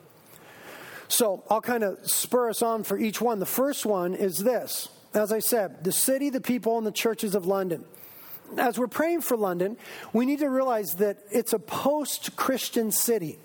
So 1.08 1.44
I'll 1.50 1.62
kind 1.62 1.84
of 1.84 2.00
spur 2.04 2.50
us 2.50 2.62
on 2.62 2.84
for 2.84 2.98
each 2.98 3.22
one. 3.22 3.40
The 3.40 3.46
first 3.46 3.86
one 3.86 4.14
is 4.14 4.38
this 4.38 4.90
as 5.14 5.32
I 5.32 5.40
said, 5.40 5.84
the 5.84 5.92
city, 5.92 6.30
the 6.30 6.42
people, 6.42 6.78
and 6.78 6.86
the 6.86 6.92
churches 6.92 7.36
of 7.36 7.46
London. 7.46 7.84
As 8.58 8.80
we're 8.80 8.88
praying 8.88 9.22
for 9.22 9.36
London, 9.36 9.78
we 10.14 10.26
need 10.26 10.40
to 10.40 10.50
realize 10.50 10.96
that 10.98 11.18
it's 11.32 11.54
a 11.54 11.60
post 11.60 12.36
Christian 12.36 12.92
city 12.92 13.40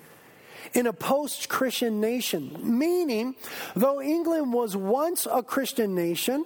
in 0.74 0.86
a 0.86 0.92
post 0.92 1.48
Christian 1.48 2.00
nation. 2.00 2.56
Meaning, 2.62 3.34
though 3.74 4.00
England 4.00 4.52
was 4.52 4.76
once 4.76 5.26
a 5.30 5.42
Christian 5.42 5.94
nation, 5.94 6.44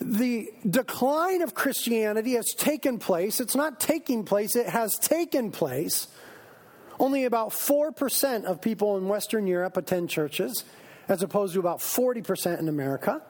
the 0.00 0.52
decline 0.68 1.42
of 1.42 1.54
Christianity 1.54 2.32
has 2.32 2.52
taken 2.54 2.98
place. 2.98 3.40
It's 3.40 3.56
not 3.56 3.80
taking 3.80 4.24
place, 4.24 4.56
it 4.56 4.68
has 4.68 4.96
taken 4.96 5.50
place. 5.50 6.08
Only 6.98 7.24
about 7.24 7.50
4% 7.50 8.44
of 8.44 8.60
people 8.60 8.96
in 8.96 9.08
Western 9.08 9.46
Europe 9.46 9.76
attend 9.76 10.10
churches, 10.10 10.64
as 11.08 11.22
opposed 11.22 11.54
to 11.54 11.60
about 11.60 11.78
40% 11.78 12.58
in 12.58 12.68
America. 12.68 13.22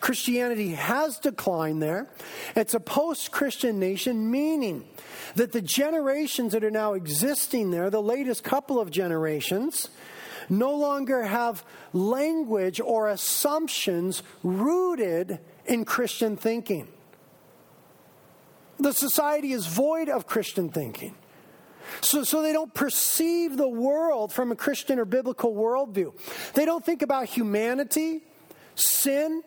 Christianity 0.00 0.74
has 0.74 1.18
declined 1.18 1.82
there. 1.82 2.06
It's 2.54 2.74
a 2.74 2.80
post 2.80 3.32
Christian 3.32 3.78
nation, 3.80 4.30
meaning 4.30 4.84
that 5.34 5.52
the 5.52 5.62
generations 5.62 6.52
that 6.52 6.62
are 6.62 6.70
now 6.70 6.92
existing 6.92 7.70
there, 7.70 7.90
the 7.90 8.02
latest 8.02 8.44
couple 8.44 8.78
of 8.78 8.90
generations, 8.90 9.88
no 10.48 10.74
longer 10.76 11.24
have 11.24 11.64
language 11.92 12.80
or 12.80 13.08
assumptions 13.08 14.22
rooted 14.42 15.40
in 15.66 15.84
Christian 15.84 16.36
thinking. 16.36 16.88
The 18.78 18.92
society 18.92 19.52
is 19.52 19.66
void 19.66 20.08
of 20.08 20.26
Christian 20.26 20.68
thinking. 20.68 21.14
So, 22.00 22.24
so 22.24 22.42
they 22.42 22.52
don't 22.52 22.72
perceive 22.74 23.56
the 23.56 23.68
world 23.68 24.32
from 24.32 24.52
a 24.52 24.56
Christian 24.56 24.98
or 24.98 25.04
biblical 25.04 25.54
worldview. 25.54 26.12
They 26.54 26.64
don't 26.64 26.84
think 26.84 27.02
about 27.02 27.26
humanity, 27.26 28.22
sin, 28.74 29.42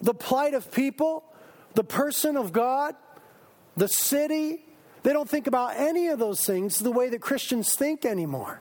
the 0.00 0.14
plight 0.14 0.54
of 0.54 0.72
people, 0.72 1.24
the 1.74 1.84
person 1.84 2.36
of 2.36 2.52
God, 2.52 2.94
the 3.76 3.88
city. 3.88 4.64
They 5.02 5.12
don't 5.12 5.28
think 5.28 5.46
about 5.46 5.76
any 5.76 6.08
of 6.08 6.18
those 6.18 6.44
things 6.44 6.78
the 6.78 6.90
way 6.90 7.08
that 7.10 7.20
Christians 7.20 7.74
think 7.74 8.04
anymore. 8.04 8.60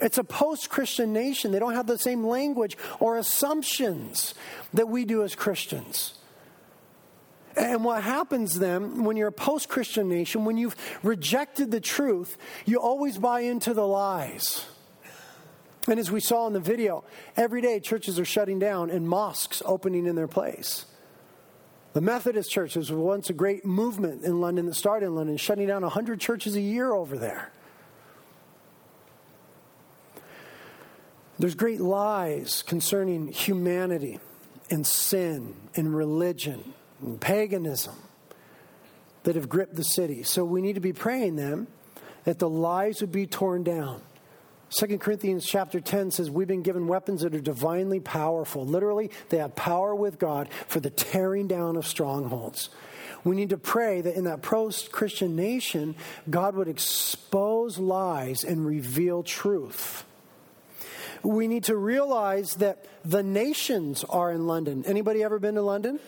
It's 0.00 0.18
a 0.18 0.24
post 0.24 0.70
Christian 0.70 1.12
nation. 1.12 1.50
They 1.50 1.58
don't 1.58 1.74
have 1.74 1.86
the 1.86 1.98
same 1.98 2.24
language 2.24 2.76
or 3.00 3.18
assumptions 3.18 4.34
that 4.72 4.88
we 4.88 5.04
do 5.04 5.22
as 5.22 5.34
Christians. 5.34 6.17
And 7.58 7.84
what 7.84 8.04
happens 8.04 8.56
then 8.58 9.02
when 9.02 9.16
you're 9.16 9.28
a 9.28 9.32
post 9.32 9.68
Christian 9.68 10.08
nation, 10.08 10.44
when 10.44 10.56
you've 10.56 10.76
rejected 11.02 11.72
the 11.72 11.80
truth, 11.80 12.38
you 12.64 12.78
always 12.78 13.18
buy 13.18 13.40
into 13.40 13.74
the 13.74 13.86
lies. 13.86 14.64
And 15.88 15.98
as 15.98 16.10
we 16.10 16.20
saw 16.20 16.46
in 16.46 16.52
the 16.52 16.60
video, 16.60 17.02
every 17.36 17.60
day 17.60 17.80
churches 17.80 18.20
are 18.20 18.24
shutting 18.24 18.60
down 18.60 18.90
and 18.90 19.08
mosques 19.08 19.60
opening 19.64 20.06
in 20.06 20.14
their 20.14 20.28
place. 20.28 20.86
The 21.94 22.00
Methodist 22.00 22.48
churches 22.48 22.92
was 22.92 23.00
once 23.00 23.28
a 23.28 23.32
great 23.32 23.64
movement 23.64 24.22
in 24.22 24.40
London 24.40 24.66
that 24.66 24.74
started 24.74 25.06
in 25.06 25.16
London, 25.16 25.36
shutting 25.36 25.66
down 25.66 25.82
100 25.82 26.20
churches 26.20 26.54
a 26.54 26.60
year 26.60 26.92
over 26.92 27.18
there. 27.18 27.50
There's 31.40 31.56
great 31.56 31.80
lies 31.80 32.62
concerning 32.62 33.28
humanity 33.28 34.20
and 34.70 34.86
sin 34.86 35.56
and 35.74 35.96
religion 35.96 36.74
and 37.00 37.20
paganism 37.20 37.96
that 39.24 39.36
have 39.36 39.48
gripped 39.48 39.74
the 39.74 39.82
city. 39.82 40.22
So 40.22 40.44
we 40.44 40.60
need 40.60 40.74
to 40.74 40.80
be 40.80 40.92
praying 40.92 41.36
them 41.36 41.66
that 42.24 42.38
the 42.38 42.48
lies 42.48 43.00
would 43.00 43.12
be 43.12 43.26
torn 43.26 43.62
down. 43.62 44.02
2 44.70 44.98
Corinthians 44.98 45.46
chapter 45.46 45.80
10 45.80 46.10
says 46.10 46.30
we've 46.30 46.48
been 46.48 46.62
given 46.62 46.86
weapons 46.86 47.22
that 47.22 47.34
are 47.34 47.40
divinely 47.40 48.00
powerful. 48.00 48.66
Literally, 48.66 49.10
they 49.30 49.38
have 49.38 49.54
power 49.56 49.94
with 49.94 50.18
God 50.18 50.50
for 50.66 50.78
the 50.78 50.90
tearing 50.90 51.48
down 51.48 51.76
of 51.76 51.86
strongholds. 51.86 52.68
We 53.24 53.34
need 53.34 53.50
to 53.50 53.58
pray 53.58 54.02
that 54.02 54.14
in 54.14 54.24
that 54.24 54.42
post 54.42 54.92
Christian 54.92 55.34
nation, 55.36 55.96
God 56.28 56.54
would 56.54 56.68
expose 56.68 57.78
lies 57.78 58.44
and 58.44 58.64
reveal 58.64 59.22
truth. 59.22 60.04
We 61.22 61.48
need 61.48 61.64
to 61.64 61.76
realize 61.76 62.54
that 62.54 62.84
the 63.04 63.22
nations 63.22 64.04
are 64.04 64.30
in 64.30 64.46
London. 64.46 64.84
Anybody 64.86 65.24
ever 65.24 65.38
been 65.38 65.54
to 65.54 65.62
London? 65.62 65.98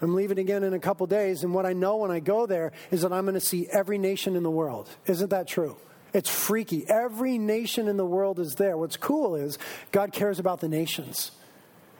I'm 0.00 0.14
leaving 0.14 0.38
again 0.38 0.62
in 0.64 0.74
a 0.74 0.78
couple 0.78 1.06
days, 1.06 1.44
and 1.44 1.54
what 1.54 1.66
I 1.66 1.72
know 1.72 1.96
when 1.96 2.10
I 2.10 2.20
go 2.20 2.46
there 2.46 2.72
is 2.90 3.02
that 3.02 3.12
I'm 3.12 3.24
going 3.24 3.34
to 3.34 3.40
see 3.40 3.68
every 3.72 3.98
nation 3.98 4.36
in 4.36 4.42
the 4.42 4.50
world. 4.50 4.88
Isn't 5.06 5.30
that 5.30 5.46
true? 5.48 5.76
It's 6.12 6.30
freaky. 6.30 6.84
Every 6.88 7.38
nation 7.38 7.88
in 7.88 7.96
the 7.96 8.06
world 8.06 8.38
is 8.38 8.54
there. 8.54 8.76
What's 8.76 8.96
cool 8.96 9.34
is 9.34 9.58
God 9.90 10.12
cares 10.12 10.38
about 10.38 10.60
the 10.60 10.68
nations. 10.68 11.32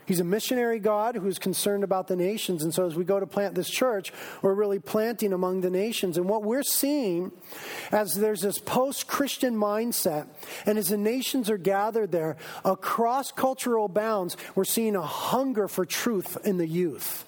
He's 0.06 0.20
a 0.20 0.24
missionary 0.24 0.80
God 0.80 1.16
who's 1.16 1.38
concerned 1.38 1.82
about 1.82 2.08
the 2.08 2.16
nations. 2.16 2.62
And 2.62 2.74
so, 2.74 2.86
as 2.86 2.94
we 2.94 3.04
go 3.04 3.18
to 3.18 3.26
plant 3.26 3.54
this 3.54 3.70
church, 3.70 4.12
we're 4.42 4.54
really 4.54 4.78
planting 4.78 5.32
among 5.32 5.62
the 5.62 5.70
nations. 5.70 6.18
And 6.18 6.28
what 6.28 6.42
we're 6.42 6.62
seeing 6.62 7.32
as 7.90 8.12
there's 8.12 8.42
this 8.42 8.58
post 8.58 9.06
Christian 9.06 9.56
mindset, 9.56 10.26
and 10.66 10.78
as 10.78 10.88
the 10.88 10.98
nations 10.98 11.48
are 11.48 11.58
gathered 11.58 12.12
there 12.12 12.36
across 12.64 13.32
cultural 13.32 13.88
bounds, 13.88 14.36
we're 14.54 14.64
seeing 14.64 14.94
a 14.94 15.02
hunger 15.02 15.68
for 15.68 15.86
truth 15.86 16.36
in 16.44 16.58
the 16.58 16.68
youth. 16.68 17.24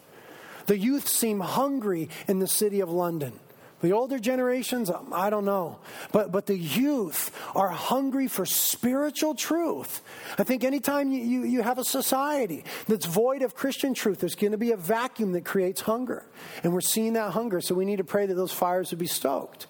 The 0.67 0.79
youth 0.79 1.09
seem 1.09 1.41
hungry 1.41 2.09
in 2.29 2.39
the 2.39 2.49
city 2.49 2.81
of 2.81 2.91
London. 2.91 3.39
The 3.83 3.93
older 3.93 4.19
generations, 4.19 4.89
um, 4.89 5.13
I 5.13 5.29
don't 5.29 5.45
know. 5.45 5.79
But, 6.11 6.33
but 6.33 6.47
the 6.47 6.57
youth 6.57 7.31
are 7.55 7.69
hungry 7.69 8.27
for 8.27 8.47
spiritual 8.47 9.35
truth. 9.35 10.03
I 10.39 10.45
think 10.45 10.65
anytime 10.65 11.13
you, 11.13 11.23
you, 11.23 11.45
you 11.45 11.63
have 11.63 11.79
a 11.79 11.85
society 11.85 12.65
that's 12.89 13.05
void 13.05 13.43
of 13.43 13.55
Christian 13.55 13.93
truth, 13.93 14.21
there's 14.21 14.35
going 14.35 14.53
to 14.53 14.59
be 14.59 14.73
a 14.73 14.77
vacuum 14.77 15.33
that 15.33 15.45
creates 15.45 15.83
hunger. 15.83 16.25
And 16.65 16.73
we're 16.73 16.81
seeing 16.81 17.13
that 17.13 17.33
hunger, 17.33 17.61
so 17.61 17.75
we 17.75 17.85
need 17.85 17.99
to 17.99 18.05
pray 18.05 18.25
that 18.25 18.35
those 18.35 18.53
fires 18.53 18.91
would 18.91 18.99
be 18.99 19.07
stoked. 19.07 19.67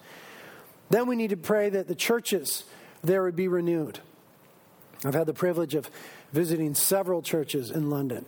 Then 0.89 1.07
we 1.07 1.17
need 1.17 1.31
to 1.31 1.37
pray 1.37 1.69
that 1.69 1.89
the 1.89 1.95
churches 1.95 2.63
there 3.03 3.23
would 3.23 3.35
be 3.35 3.49
renewed. 3.49 3.99
I've 5.03 5.13
had 5.13 5.27
the 5.27 5.33
privilege 5.33 5.75
of 5.75 5.91
visiting 6.31 6.75
several 6.75 7.21
churches 7.21 7.71
in 7.71 7.89
London. 7.89 8.25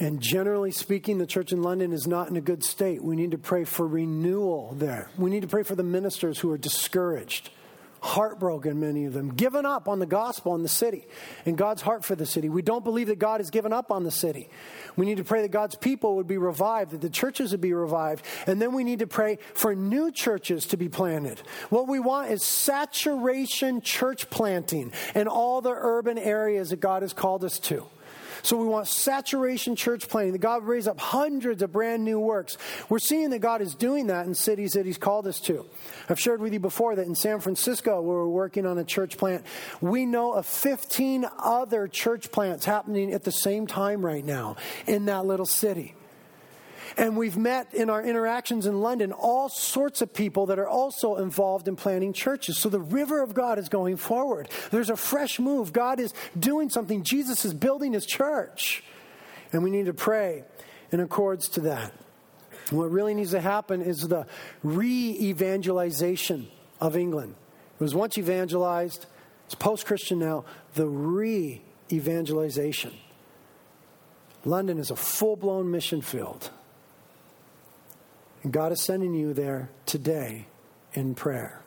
And 0.00 0.20
generally 0.20 0.70
speaking, 0.70 1.18
the 1.18 1.26
church 1.26 1.52
in 1.52 1.62
London 1.62 1.92
is 1.92 2.06
not 2.06 2.28
in 2.28 2.36
a 2.36 2.40
good 2.40 2.62
state. 2.62 3.02
We 3.02 3.16
need 3.16 3.32
to 3.32 3.38
pray 3.38 3.64
for 3.64 3.86
renewal 3.86 4.74
there. 4.76 5.10
We 5.18 5.28
need 5.28 5.42
to 5.42 5.48
pray 5.48 5.64
for 5.64 5.74
the 5.74 5.82
ministers 5.82 6.38
who 6.38 6.52
are 6.52 6.58
discouraged, 6.58 7.50
heartbroken, 8.00 8.78
many 8.78 9.06
of 9.06 9.12
them, 9.12 9.34
given 9.34 9.66
up 9.66 9.88
on 9.88 9.98
the 9.98 10.06
gospel 10.06 10.54
in 10.54 10.62
the 10.62 10.68
city 10.68 11.08
and 11.44 11.58
God's 11.58 11.82
heart 11.82 12.04
for 12.04 12.14
the 12.14 12.26
city. 12.26 12.48
We 12.48 12.62
don't 12.62 12.84
believe 12.84 13.08
that 13.08 13.18
God 13.18 13.40
has 13.40 13.50
given 13.50 13.72
up 13.72 13.90
on 13.90 14.04
the 14.04 14.12
city. 14.12 14.48
We 14.94 15.04
need 15.04 15.16
to 15.16 15.24
pray 15.24 15.42
that 15.42 15.50
God's 15.50 15.74
people 15.74 16.14
would 16.14 16.28
be 16.28 16.38
revived, 16.38 16.92
that 16.92 17.00
the 17.00 17.10
churches 17.10 17.50
would 17.50 17.60
be 17.60 17.72
revived. 17.72 18.24
And 18.46 18.62
then 18.62 18.74
we 18.74 18.84
need 18.84 19.00
to 19.00 19.08
pray 19.08 19.38
for 19.54 19.74
new 19.74 20.12
churches 20.12 20.66
to 20.66 20.76
be 20.76 20.88
planted. 20.88 21.42
What 21.70 21.88
we 21.88 21.98
want 21.98 22.30
is 22.30 22.44
saturation 22.44 23.80
church 23.80 24.30
planting 24.30 24.92
in 25.16 25.26
all 25.26 25.60
the 25.60 25.74
urban 25.74 26.18
areas 26.18 26.70
that 26.70 26.78
God 26.78 27.02
has 27.02 27.12
called 27.12 27.44
us 27.44 27.58
to. 27.60 27.84
So 28.42 28.56
we 28.56 28.66
want 28.66 28.86
saturation 28.86 29.76
church 29.76 30.08
planting, 30.08 30.32
that 30.32 30.38
God 30.38 30.64
raise 30.64 30.86
up 30.86 31.00
hundreds 31.00 31.62
of 31.62 31.72
brand 31.72 32.04
new 32.04 32.18
works. 32.18 32.56
We're 32.88 32.98
seeing 32.98 33.30
that 33.30 33.40
God 33.40 33.60
is 33.60 33.74
doing 33.74 34.08
that 34.08 34.26
in 34.26 34.34
cities 34.34 34.72
that 34.72 34.86
He's 34.86 34.98
called 34.98 35.26
us 35.26 35.40
to. 35.40 35.66
I've 36.08 36.20
shared 36.20 36.40
with 36.40 36.52
you 36.52 36.60
before 36.60 36.96
that 36.96 37.06
in 37.06 37.14
San 37.14 37.40
Francisco, 37.40 38.00
where 38.00 38.18
we're 38.18 38.28
working 38.28 38.66
on 38.66 38.78
a 38.78 38.84
church 38.84 39.18
plant, 39.18 39.44
we 39.80 40.06
know 40.06 40.32
of 40.32 40.46
15 40.46 41.26
other 41.38 41.88
church 41.88 42.30
plants 42.30 42.64
happening 42.64 43.12
at 43.12 43.24
the 43.24 43.32
same 43.32 43.66
time 43.66 44.04
right 44.04 44.24
now 44.24 44.56
in 44.86 45.06
that 45.06 45.26
little 45.26 45.46
city. 45.46 45.94
And 46.98 47.16
we've 47.16 47.36
met 47.36 47.72
in 47.74 47.90
our 47.90 48.02
interactions 48.02 48.66
in 48.66 48.80
London 48.80 49.12
all 49.12 49.48
sorts 49.48 50.02
of 50.02 50.12
people 50.12 50.46
that 50.46 50.58
are 50.58 50.68
also 50.68 51.14
involved 51.14 51.68
in 51.68 51.76
planting 51.76 52.12
churches. 52.12 52.58
So 52.58 52.68
the 52.68 52.80
river 52.80 53.22
of 53.22 53.34
God 53.34 53.56
is 53.56 53.68
going 53.68 53.96
forward. 53.96 54.48
There's 54.72 54.90
a 54.90 54.96
fresh 54.96 55.38
move. 55.38 55.72
God 55.72 56.00
is 56.00 56.12
doing 56.36 56.70
something. 56.70 57.04
Jesus 57.04 57.44
is 57.44 57.54
building 57.54 57.92
his 57.92 58.04
church. 58.04 58.82
And 59.52 59.62
we 59.62 59.70
need 59.70 59.86
to 59.86 59.94
pray 59.94 60.42
in 60.90 60.98
accords 60.98 61.48
to 61.50 61.60
that. 61.60 61.92
What 62.70 62.90
really 62.90 63.14
needs 63.14 63.30
to 63.30 63.40
happen 63.40 63.80
is 63.80 64.00
the 64.00 64.26
re 64.64 65.16
evangelization 65.20 66.48
of 66.80 66.96
England. 66.96 67.36
It 67.78 67.80
was 67.80 67.94
once 67.94 68.18
evangelized, 68.18 69.06
it's 69.46 69.54
post 69.54 69.86
Christian 69.86 70.18
now, 70.18 70.44
the 70.74 70.88
re 70.88 71.62
evangelization. 71.92 72.92
London 74.44 74.78
is 74.78 74.90
a 74.90 74.96
full 74.96 75.36
blown 75.36 75.70
mission 75.70 76.02
field. 76.02 76.50
God 78.52 78.72
is 78.72 78.82
sending 78.82 79.14
you 79.14 79.34
there 79.34 79.70
today 79.86 80.46
in 80.94 81.14
prayer. 81.14 81.62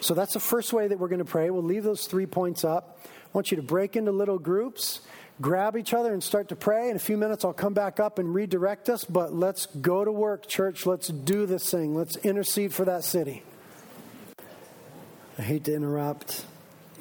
So 0.00 0.14
that's 0.14 0.34
the 0.34 0.40
first 0.40 0.72
way 0.72 0.88
that 0.88 0.98
we're 0.98 1.08
going 1.08 1.18
to 1.18 1.24
pray. 1.24 1.50
We'll 1.50 1.62
leave 1.62 1.84
those 1.84 2.06
three 2.06 2.26
points 2.26 2.64
up. 2.64 2.98
I 3.04 3.08
want 3.32 3.50
you 3.50 3.56
to 3.56 3.62
break 3.62 3.96
into 3.96 4.12
little 4.12 4.38
groups, 4.38 5.00
grab 5.40 5.76
each 5.76 5.94
other, 5.94 6.12
and 6.12 6.22
start 6.22 6.48
to 6.48 6.56
pray. 6.56 6.90
In 6.90 6.96
a 6.96 7.00
few 7.00 7.16
minutes, 7.16 7.44
I'll 7.44 7.52
come 7.52 7.74
back 7.74 7.98
up 8.00 8.18
and 8.18 8.34
redirect 8.34 8.88
us, 8.88 9.04
but 9.04 9.32
let's 9.32 9.66
go 9.66 10.04
to 10.04 10.12
work, 10.12 10.46
church. 10.46 10.86
Let's 10.86 11.08
do 11.08 11.46
this 11.46 11.70
thing. 11.70 11.94
Let's 11.94 12.16
intercede 12.16 12.74
for 12.74 12.84
that 12.84 13.04
city. 13.04 13.42
I 15.38 15.42
hate 15.42 15.64
to 15.64 15.74
interrupt. 15.74 16.44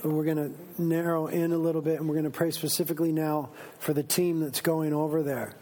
But 0.02 0.12
we're 0.12 0.26
going 0.26 0.38
to 0.38 0.82
narrow 0.82 1.28
in 1.28 1.52
a 1.52 1.58
little 1.58 1.82
bit, 1.82 2.00
and 2.00 2.10
we're 2.10 2.16
going 2.16 2.26
to 2.26 2.32
pray 2.32 2.50
specifically 2.50 3.12
now 3.12 3.50
for 3.80 3.94
the 3.94 4.04
team 4.04 4.40
that's 4.40 4.62
going 4.62 4.94
over 4.94 5.22
there 5.22 5.56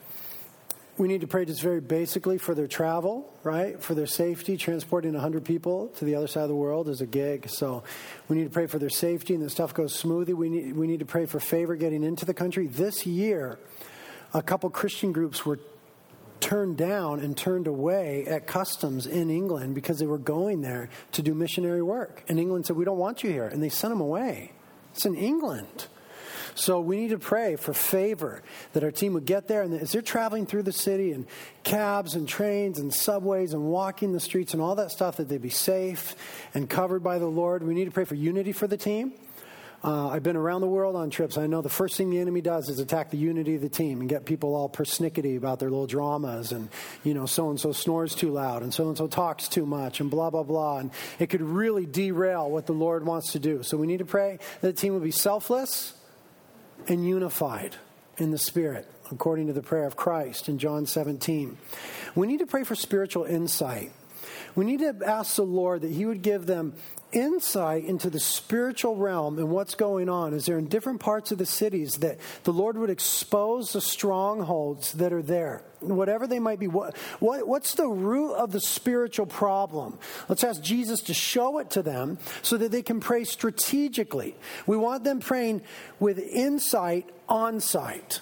we 1.00 1.08
need 1.08 1.22
to 1.22 1.28
pray 1.28 1.46
just 1.46 1.62
very 1.62 1.80
basically 1.80 2.38
for 2.38 2.54
their 2.54 2.68
travel, 2.68 3.34
right? 3.44 3.82
For 3.82 3.96
their 3.96 4.06
safety. 4.06 4.58
Transporting 4.58 5.14
100 5.14 5.46
people 5.46 5.88
to 5.96 6.06
the 6.06 6.16
other 6.16 6.28
side 6.28 6.44
of 6.44 6.50
the 6.50 6.56
world 6.56 6.90
is 6.90 7.00
a 7.00 7.06
gig. 7.08 7.50
So 7.50 7.84
we 8.28 8.36
need 8.36 8.44
to 8.44 8.50
pray 8.50 8.68
for 8.68 8.80
their 8.80 8.90
safety 8.90 9.34
and 9.34 9.42
that 9.44 9.50
stuff 9.50 9.74
goes 9.74 9.96
smoothly. 9.96 10.34
We 10.34 10.50
need, 10.50 10.76
we 10.76 10.88
need 10.88 11.00
to 11.00 11.06
pray 11.06 11.26
for 11.26 11.40
favor 11.40 11.78
getting 11.78 12.04
into 12.04 12.26
the 12.26 12.34
country. 12.34 12.68
This 12.68 13.06
year, 13.06 13.58
a 14.34 14.44
couple 14.44 14.70
Christian 14.70 15.14
groups 15.14 15.46
were 15.46 15.60
turned 16.42 16.78
down 16.78 17.22
and 17.22 17.36
turned 17.36 17.68
away 17.68 18.26
at 18.26 18.46
customs 18.46 19.08
in 19.08 19.30
England 19.30 19.76
because 19.76 20.00
they 20.00 20.06
were 20.06 20.18
going 20.18 20.62
there 20.62 20.90
to 21.14 21.22
do 21.22 21.34
missionary 21.34 21.82
work. 21.82 22.24
And 22.28 22.38
England 22.40 22.66
said, 22.66 22.76
We 22.76 22.84
don't 22.84 22.98
want 22.98 23.24
you 23.24 23.32
here. 23.32 23.48
And 23.48 23.64
they 23.64 23.70
sent 23.70 23.92
them 23.92 24.02
away. 24.02 24.52
It's 24.92 25.06
in 25.06 25.16
England. 25.16 25.88
So 26.56 26.80
we 26.80 26.98
need 26.98 27.10
to 27.10 27.20
pray 27.20 27.56
for 27.56 27.74
favor 27.74 28.42
that 28.74 28.84
our 28.84 28.92
team 28.92 29.14
would 29.14 29.26
get 29.26 29.48
there. 29.48 29.62
And 29.62 29.74
as 29.74 29.92
they're 29.92 30.02
traveling 30.02 30.46
through 30.46 30.64
the 30.64 30.72
city 30.72 31.12
and 31.12 31.26
cabs 31.64 32.16
and 32.16 32.28
trains 32.28 32.80
and 32.80 32.94
subways 32.94 33.54
and 33.54 33.64
walking 33.64 34.14
the 34.14 34.20
streets 34.20 34.54
and 34.54 34.62
all 34.62 34.76
that 34.76 34.92
stuff, 34.92 35.18
that 35.18 35.30
they 35.30 35.38
be 35.38 35.50
safe 35.50 36.16
and 36.54 36.70
covered 36.70 37.04
by 37.04 37.20
the 37.20 37.28
Lord. 37.28 37.64
We 37.64 37.74
need 37.74 37.86
to 37.86 37.92
pray 37.92 38.06
for 38.06 38.16
unity 38.16 38.52
for 38.52 38.68
the 38.68 38.78
team. 38.78 39.14
Uh, 39.82 40.10
I've 40.10 40.24
been 40.24 40.36
around 40.36 40.60
the 40.60 40.68
world 40.68 40.98
on 40.98 41.10
trips. 41.10 41.38
I 41.38 41.48
know 41.48 41.62
the 41.62 41.70
first 41.70 41.96
thing 41.96 42.10
the 42.10 42.20
enemy 42.20 42.42
does 42.42 42.68
is 42.68 42.80
attack 42.80 43.12
the 43.12 43.18
unity 43.18 43.56
of 43.56 43.62
the 43.62 43.70
team 43.70 44.02
and 44.02 44.10
get 44.10 44.26
people 44.26 44.54
all 44.56 44.68
persnickety 44.68 45.38
about 45.38 45.60
their 45.60 45.70
little 45.70 45.88
dramas 45.88 46.52
and, 46.52 46.68
you 47.06 47.14
know, 47.14 47.26
so 47.26 47.50
and 47.50 47.58
so 47.58 47.72
snores 47.72 48.14
too 48.14 48.30
loud 48.30 48.62
and 48.62 48.74
so 48.74 48.90
and 48.90 48.98
so 48.98 49.08
talks 49.08 49.48
too 49.48 49.66
much 49.66 50.02
and 50.02 50.12
blah, 50.12 50.30
blah, 50.30 50.44
blah. 50.44 50.80
And 50.80 50.92
it 51.18 51.30
could 51.30 51.42
really 51.42 51.86
derail 51.86 52.50
what 52.50 52.66
the 52.66 52.74
Lord 52.74 53.06
wants 53.06 53.32
to 53.32 53.40
do. 53.40 53.64
So 53.64 53.78
we 53.78 53.88
need 53.88 54.00
to 54.00 54.06
pray 54.06 54.40
that 54.60 54.76
the 54.76 54.82
team 54.82 54.92
will 54.92 55.00
be 55.00 55.12
selfless 55.12 55.94
and 56.90 57.08
unified 57.08 57.76
in 58.18 58.32
the 58.32 58.38
Spirit, 58.38 58.88
according 59.12 59.48
to 59.48 59.54
the 59.54 59.62
prayer 59.62 59.86
of 59.86 59.96
Christ 59.96 60.50
in 60.50 60.58
John 60.58 60.86
17. 60.86 61.58
We 62.16 62.28
need 62.28 62.40
to 62.40 62.48
pray 62.48 62.64
for 62.64 62.76
spiritual 62.76 63.24
insight. 63.24 63.92
We 64.56 64.66
need 64.66 64.80
to 64.80 64.96
ask 65.06 65.36
the 65.36 65.44
Lord 65.44 65.82
that 65.82 65.92
He 65.92 66.06
would 66.06 66.22
give 66.22 66.46
them 66.46 66.74
insight 67.12 67.86
into 67.86 68.10
the 68.10 68.20
spiritual 68.20 68.96
realm 68.96 69.38
and 69.38 69.50
what's 69.50 69.76
going 69.76 70.10
on. 70.10 70.34
Is 70.34 70.46
there 70.46 70.58
in 70.58 70.68
different 70.68 71.00
parts 71.00 71.32
of 71.32 71.38
the 71.38 71.46
cities 71.46 71.94
that 72.00 72.18
the 72.44 72.54
lord 72.54 72.78
would 72.78 72.90
expose 72.90 73.74
the 73.74 73.82
strongholds 73.82 74.94
that 74.94 75.14
are 75.14 75.22
there? 75.22 75.64
Whatever 75.80 76.28
they 76.28 76.40
might 76.40 76.60
be. 76.60 76.68
What, 76.68 76.98
what, 77.20 77.48
what's 77.48 77.76
the 77.76 77.88
root 77.88 78.34
of 78.34 78.52
the 78.52 78.60
spiritual 78.60 79.26
problem? 79.26 79.98
Let's 80.28 80.44
ask 80.44 80.62
jesus 80.62 81.02
to 81.04 81.14
show 81.14 81.60
it 81.60 81.72
to 81.72 81.82
them 81.82 82.18
so 82.42 82.58
that 82.58 82.72
they 82.72 82.82
can 82.82 83.00
pray 83.00 83.24
strategically. 83.24 84.36
We 84.68 84.78
want 84.78 85.04
them 85.04 85.20
praying 85.20 85.62
with 86.00 86.20
insight 86.20 87.10
on 87.28 87.60
sight 87.62 88.22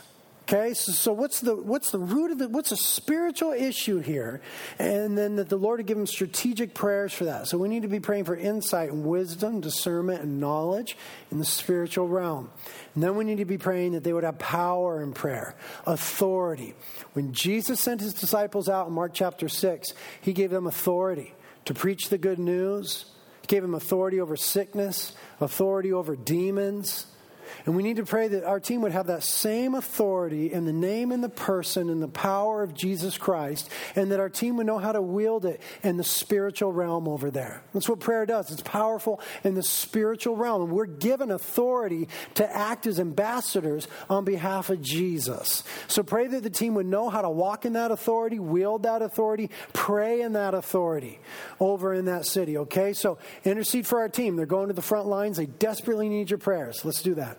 Okay, 0.49 0.73
so, 0.75 0.93
so, 0.93 1.11
what's 1.11 1.41
the 1.41 1.57
what's 1.57 1.91
the 1.91 1.99
root 1.99 2.31
of 2.31 2.37
the 2.37 2.47
What's 2.47 2.71
a 2.71 2.77
spiritual 2.77 3.51
issue 3.51 3.99
here? 3.99 4.39
And 4.79 5.17
then 5.17 5.35
that 5.35 5.49
the 5.49 5.57
Lord 5.57 5.79
would 5.79 5.87
give 5.87 6.07
strategic 6.07 6.73
prayers 6.73 7.11
for 7.11 7.25
that. 7.25 7.47
So 7.47 7.57
we 7.57 7.67
need 7.67 7.81
to 7.81 7.89
be 7.89 7.99
praying 7.99 8.23
for 8.23 8.35
insight 8.37 8.89
and 8.89 9.03
wisdom, 9.03 9.59
discernment 9.59 10.21
and 10.21 10.39
knowledge 10.39 10.95
in 11.31 11.39
the 11.39 11.45
spiritual 11.45 12.07
realm. 12.07 12.49
And 12.95 13.03
then 13.03 13.17
we 13.17 13.25
need 13.25 13.39
to 13.39 13.45
be 13.45 13.57
praying 13.57 13.91
that 13.91 14.05
they 14.05 14.13
would 14.13 14.23
have 14.23 14.39
power 14.39 15.03
in 15.03 15.11
prayer, 15.11 15.53
authority. 15.85 16.75
When 17.11 17.33
Jesus 17.33 17.81
sent 17.81 17.99
his 17.99 18.13
disciples 18.13 18.69
out 18.69 18.87
in 18.87 18.93
Mark 18.93 19.13
chapter 19.13 19.49
six, 19.49 19.93
he 20.21 20.31
gave 20.31 20.49
them 20.49 20.65
authority 20.65 21.33
to 21.65 21.73
preach 21.73 22.07
the 22.07 22.17
good 22.17 22.39
news. 22.39 23.03
He 23.41 23.47
gave 23.47 23.63
them 23.63 23.75
authority 23.75 24.21
over 24.21 24.37
sickness, 24.37 25.13
authority 25.41 25.91
over 25.91 26.15
demons 26.15 27.07
and 27.65 27.75
we 27.75 27.83
need 27.83 27.97
to 27.97 28.05
pray 28.05 28.27
that 28.27 28.43
our 28.43 28.59
team 28.59 28.81
would 28.81 28.91
have 28.91 29.07
that 29.07 29.23
same 29.23 29.75
authority 29.75 30.51
in 30.51 30.65
the 30.65 30.73
name 30.73 31.11
and 31.11 31.23
the 31.23 31.29
person 31.29 31.89
and 31.89 32.01
the 32.01 32.07
power 32.07 32.63
of 32.63 32.73
Jesus 32.73 33.17
Christ, 33.17 33.69
and 33.95 34.11
that 34.11 34.19
our 34.19 34.29
team 34.29 34.57
would 34.57 34.67
know 34.67 34.77
how 34.77 34.91
to 34.91 35.01
wield 35.01 35.45
it 35.45 35.61
in 35.83 35.97
the 35.97 36.03
spiritual 36.03 36.71
realm 36.71 37.07
over 37.07 37.31
there. 37.31 37.63
That's 37.73 37.89
what 37.89 37.99
prayer 37.99 38.25
does. 38.25 38.51
It's 38.51 38.61
powerful 38.61 39.21
in 39.43 39.55
the 39.55 39.63
spiritual 39.63 40.35
realm. 40.35 40.63
And 40.63 40.71
we're 40.71 40.85
given 40.85 41.31
authority 41.31 42.07
to 42.35 42.55
act 42.55 42.87
as 42.87 42.99
ambassadors 42.99 43.87
on 44.09 44.25
behalf 44.25 44.69
of 44.69 44.81
Jesus. 44.81 45.63
So 45.87 46.03
pray 46.03 46.27
that 46.27 46.43
the 46.43 46.49
team 46.49 46.75
would 46.75 46.85
know 46.85 47.09
how 47.09 47.21
to 47.21 47.29
walk 47.29 47.65
in 47.65 47.73
that 47.73 47.91
authority, 47.91 48.39
wield 48.39 48.83
that 48.83 49.01
authority, 49.01 49.49
pray 49.73 50.21
in 50.21 50.33
that 50.33 50.53
authority 50.53 51.19
over 51.59 51.93
in 51.93 52.05
that 52.05 52.25
city, 52.25 52.57
okay? 52.57 52.93
So 52.93 53.17
intercede 53.43 53.87
for 53.87 53.99
our 53.99 54.09
team. 54.09 54.35
They're 54.35 54.45
going 54.45 54.67
to 54.67 54.73
the 54.73 54.81
front 54.81 55.07
lines. 55.07 55.37
They 55.37 55.45
desperately 55.45 56.09
need 56.09 56.29
your 56.29 56.39
prayers. 56.39 56.83
Let's 56.83 57.01
do 57.01 57.15
that. 57.15 57.37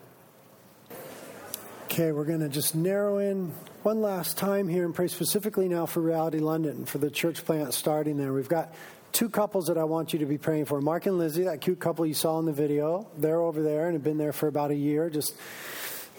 Okay, 1.91 2.11
we're 2.11 2.23
going 2.23 2.41
to 2.41 2.49
just 2.49 2.75
narrow 2.75 3.17
in 3.17 3.51
one 3.81 3.99
last 3.99 4.37
time 4.37 4.67
here 4.67 4.85
and 4.85 4.93
pray 4.93 5.07
specifically 5.07 5.67
now 5.67 5.87
for 5.87 6.01
Reality 6.01 6.37
London, 6.37 6.85
for 6.85 6.99
the 6.99 7.09
church 7.09 7.43
plant 7.43 7.73
starting 7.73 8.15
there. 8.15 8.31
We've 8.31 8.47
got 8.47 8.75
two 9.11 9.27
couples 9.27 9.65
that 9.65 9.77
I 9.79 9.85
want 9.85 10.13
you 10.13 10.19
to 10.19 10.27
be 10.27 10.37
praying 10.37 10.65
for. 10.65 10.81
Mark 10.81 11.07
and 11.07 11.17
Lizzie, 11.17 11.45
that 11.45 11.61
cute 11.61 11.79
couple 11.79 12.05
you 12.05 12.13
saw 12.13 12.37
in 12.37 12.45
the 12.45 12.53
video, 12.53 13.09
they're 13.17 13.41
over 13.41 13.63
there 13.63 13.87
and 13.87 13.93
have 13.93 14.03
been 14.03 14.19
there 14.19 14.33
for 14.33 14.47
about 14.47 14.69
a 14.69 14.75
year, 14.75 15.09
just 15.09 15.35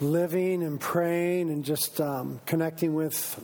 living 0.00 0.64
and 0.64 0.80
praying 0.80 1.50
and 1.50 1.64
just 1.64 2.00
um, 2.00 2.40
connecting 2.46 2.92
with 2.92 3.40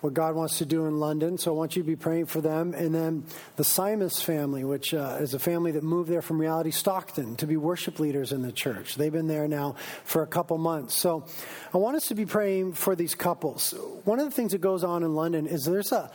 what 0.00 0.14
God 0.14 0.34
wants 0.34 0.58
to 0.58 0.66
do 0.66 0.86
in 0.86 1.00
London. 1.00 1.38
So 1.38 1.52
I 1.52 1.56
want 1.56 1.76
you 1.76 1.82
to 1.82 1.86
be 1.86 1.96
praying 1.96 2.26
for 2.26 2.40
them. 2.40 2.74
And 2.74 2.94
then 2.94 3.24
the 3.56 3.64
Simus 3.64 4.22
family, 4.22 4.64
which 4.64 4.94
uh, 4.94 5.18
is 5.20 5.34
a 5.34 5.38
family 5.38 5.72
that 5.72 5.82
moved 5.82 6.08
there 6.08 6.22
from 6.22 6.40
Reality 6.40 6.70
Stockton 6.70 7.36
to 7.36 7.46
be 7.46 7.56
worship 7.56 7.98
leaders 7.98 8.32
in 8.32 8.42
the 8.42 8.52
church. 8.52 8.94
They've 8.94 9.12
been 9.12 9.26
there 9.26 9.48
now 9.48 9.74
for 10.04 10.22
a 10.22 10.26
couple 10.26 10.56
months. 10.58 10.94
So 10.94 11.26
I 11.74 11.78
want 11.78 11.96
us 11.96 12.08
to 12.08 12.14
be 12.14 12.26
praying 12.26 12.74
for 12.74 12.94
these 12.94 13.14
couples. 13.14 13.74
One 14.04 14.20
of 14.20 14.24
the 14.24 14.32
things 14.32 14.52
that 14.52 14.60
goes 14.60 14.84
on 14.84 15.02
in 15.02 15.14
London 15.14 15.46
is 15.46 15.64
there's 15.64 15.92
a, 15.92 16.10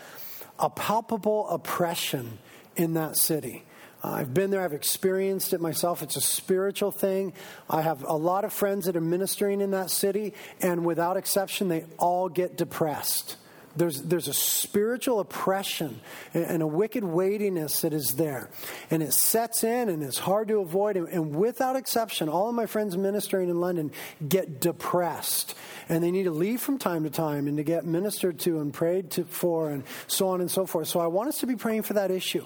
a 0.59 0.69
palpable 0.69 1.49
oppression 1.49 2.39
in 2.75 2.93
that 2.93 3.17
city. 3.17 3.65
I've 4.05 4.33
been 4.33 4.49
there, 4.49 4.61
I've 4.61 4.73
experienced 4.73 5.53
it 5.53 5.61
myself. 5.61 6.03
It's 6.03 6.17
a 6.17 6.21
spiritual 6.21 6.91
thing. 6.91 7.31
I 7.69 7.81
have 7.81 8.03
a 8.03 8.15
lot 8.17 8.43
of 8.43 8.51
friends 8.51 8.85
that 8.85 8.97
are 8.97 9.01
ministering 9.01 9.61
in 9.61 9.71
that 9.71 9.91
city, 9.91 10.33
and 10.59 10.85
without 10.85 11.15
exception, 11.15 11.69
they 11.69 11.85
all 11.97 12.27
get 12.27 12.57
depressed. 12.57 13.37
There's, 13.75 14.01
there's 14.03 14.27
a 14.27 14.33
spiritual 14.33 15.19
oppression 15.19 15.99
and, 16.33 16.61
a 16.61 16.67
wicked 16.67 17.03
weightiness 17.03 17.81
that 17.81 17.93
is 17.93 18.15
there. 18.15 18.49
And 18.91 19.01
it 19.01 19.13
sets 19.13 19.63
in 19.63 19.89
and 19.89 20.03
it's 20.03 20.19
hard 20.19 20.47
to 20.49 20.59
avoid. 20.59 20.95
And, 20.95 21.35
without 21.35 21.75
exception, 21.75 22.29
all 22.29 22.49
of 22.49 22.55
my 22.55 22.67
friends 22.67 22.95
ministering 22.95 23.49
in 23.49 23.59
London 23.59 23.91
get 24.27 24.61
depressed. 24.61 25.55
And 25.89 26.03
they 26.03 26.11
need 26.11 26.23
to 26.23 26.31
leave 26.31 26.61
from 26.61 26.77
time 26.77 27.03
to 27.03 27.09
time 27.09 27.47
and 27.47 27.57
to 27.57 27.63
get 27.63 27.85
ministered 27.85 28.39
to 28.39 28.59
and 28.59 28.73
prayed 28.73 29.11
to, 29.11 29.25
for 29.25 29.69
and 29.69 29.83
so 30.07 30.29
on 30.29 30.41
and 30.41 30.51
so 30.51 30.65
forth. 30.65 30.87
So 30.87 30.99
I 30.99 31.07
want 31.07 31.29
us 31.29 31.39
to 31.39 31.47
be 31.47 31.55
praying 31.55 31.83
for 31.83 31.93
that 31.93 32.11
issue 32.11 32.45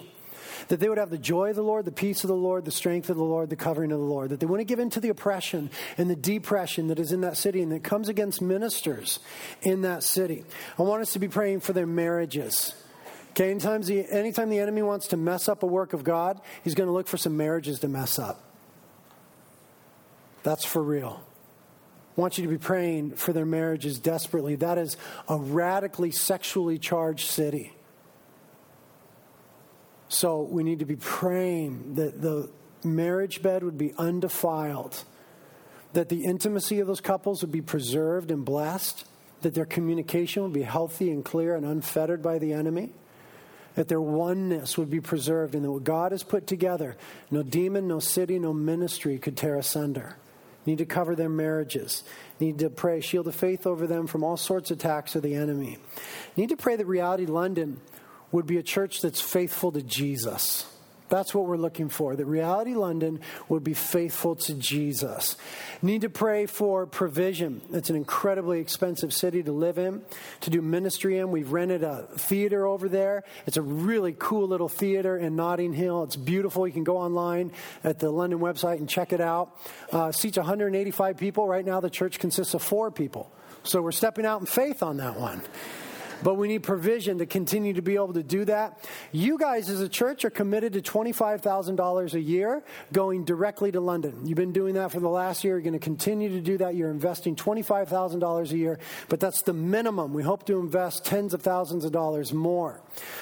that 0.66 0.80
they 0.80 0.88
would 0.88 0.98
have 0.98 1.10
the 1.10 1.18
joy 1.18 1.50
of 1.50 1.56
the 1.56 1.62
Lord, 1.62 1.84
the 1.84 1.92
peace 1.92 2.24
of 2.24 2.28
the 2.28 2.34
Lord, 2.34 2.64
the 2.64 2.70
strength 2.70 3.08
of 3.08 3.16
the 3.16 3.24
Lord, 3.24 3.48
the 3.48 3.56
covering 3.56 3.92
of 3.92 3.98
the 3.98 4.04
Lord, 4.04 4.30
that 4.30 4.40
they 4.40 4.46
wouldn't 4.46 4.68
give 4.68 4.80
in 4.80 4.90
to 4.90 5.00
the 5.00 5.08
oppression 5.08 5.70
and 5.96 6.10
the 6.10 6.16
depression 6.16 6.88
that 6.88 6.98
is 6.98 7.12
in 7.12 7.20
that 7.22 7.36
city 7.36 7.62
and 7.62 7.72
that 7.72 7.84
comes 7.84 8.08
against 8.08 8.42
ministers 8.42 9.20
in 9.62 9.82
that 9.82 10.02
city. 10.02 10.44
I 10.78 10.82
want 10.82 11.02
us 11.02 11.12
to 11.12 11.18
be 11.18 11.28
praying 11.28 11.60
for 11.60 11.72
their 11.72 11.86
marriages. 11.86 12.74
Okay, 13.30 13.50
anytime 13.50 13.82
the, 13.82 14.04
anytime 14.10 14.50
the 14.50 14.58
enemy 14.58 14.82
wants 14.82 15.08
to 15.08 15.16
mess 15.16 15.48
up 15.48 15.62
a 15.62 15.66
work 15.66 15.92
of 15.92 16.02
God, 16.02 16.40
he's 16.64 16.74
going 16.74 16.88
to 16.88 16.92
look 16.92 17.06
for 17.06 17.16
some 17.16 17.36
marriages 17.36 17.78
to 17.80 17.88
mess 17.88 18.18
up. 18.18 18.42
That's 20.42 20.64
for 20.64 20.82
real. 20.82 21.22
I 22.16 22.20
want 22.20 22.36
you 22.36 22.42
to 22.42 22.50
be 22.50 22.58
praying 22.58 23.12
for 23.12 23.32
their 23.32 23.46
marriages 23.46 24.00
desperately. 24.00 24.56
That 24.56 24.76
is 24.76 24.96
a 25.28 25.36
radically 25.36 26.10
sexually 26.10 26.78
charged 26.78 27.28
city. 27.28 27.72
So 30.08 30.42
we 30.42 30.62
need 30.62 30.78
to 30.78 30.86
be 30.86 30.96
praying 30.96 31.94
that 31.94 32.20
the 32.20 32.50
marriage 32.82 33.42
bed 33.42 33.62
would 33.62 33.78
be 33.78 33.92
undefiled, 33.98 35.04
that 35.92 36.08
the 36.08 36.24
intimacy 36.24 36.80
of 36.80 36.86
those 36.86 37.00
couples 37.00 37.42
would 37.42 37.52
be 37.52 37.60
preserved 37.60 38.30
and 38.30 38.44
blessed, 38.44 39.04
that 39.42 39.54
their 39.54 39.66
communication 39.66 40.42
would 40.42 40.52
be 40.52 40.62
healthy 40.62 41.10
and 41.10 41.24
clear 41.24 41.54
and 41.54 41.64
unfettered 41.64 42.22
by 42.22 42.38
the 42.38 42.52
enemy, 42.52 42.90
that 43.74 43.88
their 43.88 44.00
oneness 44.00 44.76
would 44.78 44.90
be 44.90 45.00
preserved, 45.00 45.54
and 45.54 45.64
that 45.64 45.70
what 45.70 45.84
God 45.84 46.12
has 46.12 46.22
put 46.22 46.46
together, 46.46 46.96
no 47.30 47.42
demon, 47.42 47.86
no 47.86 48.00
city, 48.00 48.38
no 48.38 48.52
ministry 48.52 49.18
could 49.18 49.36
tear 49.36 49.56
asunder. 49.56 50.16
Need 50.66 50.78
to 50.78 50.86
cover 50.86 51.14
their 51.14 51.28
marriages. 51.28 52.02
Need 52.40 52.58
to 52.58 52.70
pray, 52.70 53.00
shield 53.00 53.28
of 53.28 53.34
faith 53.34 53.66
over 53.66 53.86
them 53.86 54.06
from 54.06 54.24
all 54.24 54.36
sorts 54.36 54.70
of 54.70 54.78
attacks 54.78 55.14
of 55.14 55.22
the 55.22 55.34
enemy. 55.34 55.78
Need 56.36 56.48
to 56.48 56.56
pray 56.56 56.76
that 56.76 56.86
Reality 56.86 57.26
London 57.26 57.80
would 58.32 58.46
be 58.46 58.58
a 58.58 58.62
church 58.62 59.00
that's 59.00 59.20
faithful 59.20 59.72
to 59.72 59.82
Jesus. 59.82 60.66
That's 61.08 61.34
what 61.34 61.46
we're 61.46 61.56
looking 61.56 61.88
for. 61.88 62.16
That 62.16 62.26
Reality 62.26 62.74
London 62.74 63.20
would 63.48 63.64
be 63.64 63.74
faithful 63.74 64.36
to 64.36 64.54
Jesus. 64.54 65.36
Need 65.80 66.02
to 66.02 66.10
pray 66.10 66.46
for 66.46 66.86
provision. 66.86 67.62
It's 67.72 67.90
an 67.90 67.96
incredibly 67.96 68.60
expensive 68.60 69.12
city 69.12 69.42
to 69.42 69.52
live 69.52 69.78
in, 69.78 70.02
to 70.42 70.50
do 70.50 70.60
ministry 70.60 71.18
in. 71.18 71.30
We've 71.30 71.50
rented 71.50 71.82
a 71.82 72.08
theater 72.16 72.66
over 72.66 72.88
there. 72.88 73.24
It's 73.46 73.56
a 73.56 73.62
really 73.62 74.14
cool 74.18 74.48
little 74.48 74.68
theater 74.68 75.16
in 75.16 75.36
Notting 75.36 75.72
Hill. 75.72 76.02
It's 76.04 76.16
beautiful. 76.16 76.66
You 76.66 76.74
can 76.74 76.84
go 76.84 76.98
online 76.98 77.52
at 77.84 77.98
the 77.98 78.10
London 78.10 78.38
website 78.40 78.76
and 78.78 78.88
check 78.88 79.12
it 79.12 79.20
out. 79.20 79.56
Uh, 79.90 80.12
seats 80.12 80.36
185 80.36 81.16
people. 81.16 81.46
Right 81.46 81.64
now, 81.64 81.80
the 81.80 81.90
church 81.90 82.18
consists 82.18 82.54
of 82.54 82.62
four 82.62 82.90
people. 82.90 83.32
So 83.62 83.82
we're 83.82 83.92
stepping 83.92 84.26
out 84.26 84.40
in 84.40 84.46
faith 84.46 84.82
on 84.82 84.98
that 84.98 85.18
one 85.18 85.42
but 86.22 86.34
we 86.34 86.48
need 86.48 86.62
provision 86.62 87.18
to 87.18 87.26
continue 87.26 87.74
to 87.74 87.82
be 87.82 87.94
able 87.94 88.12
to 88.14 88.22
do 88.22 88.44
that. 88.44 88.84
You 89.12 89.38
guys, 89.38 89.68
as 89.68 89.80
a 89.80 89.88
church, 89.88 90.24
are 90.24 90.30
committed 90.30 90.72
to 90.74 90.82
$25,000 90.82 92.14
a 92.14 92.20
year 92.20 92.62
going 92.92 93.24
directly 93.24 93.72
to 93.72 93.80
London. 93.80 94.26
You've 94.26 94.36
been 94.36 94.52
doing 94.52 94.74
that 94.74 94.92
for 94.92 95.00
the 95.00 95.08
last 95.08 95.44
year. 95.44 95.54
You're 95.54 95.62
going 95.62 95.72
to 95.72 95.78
continue 95.78 96.28
to 96.30 96.40
do 96.40 96.58
that. 96.58 96.74
You're 96.74 96.90
investing 96.90 97.36
$25,000 97.36 98.50
a 98.50 98.56
year, 98.56 98.78
but 99.08 99.20
that's 99.20 99.42
the 99.42 99.52
minimum. 99.52 100.12
We 100.12 100.22
hope 100.22 100.46
to 100.46 100.58
invest 100.58 101.04
tens 101.04 101.34
of 101.34 101.42
thousands 101.42 101.84
of 101.84 101.92
dollars 101.92 102.32
more. 102.32 102.80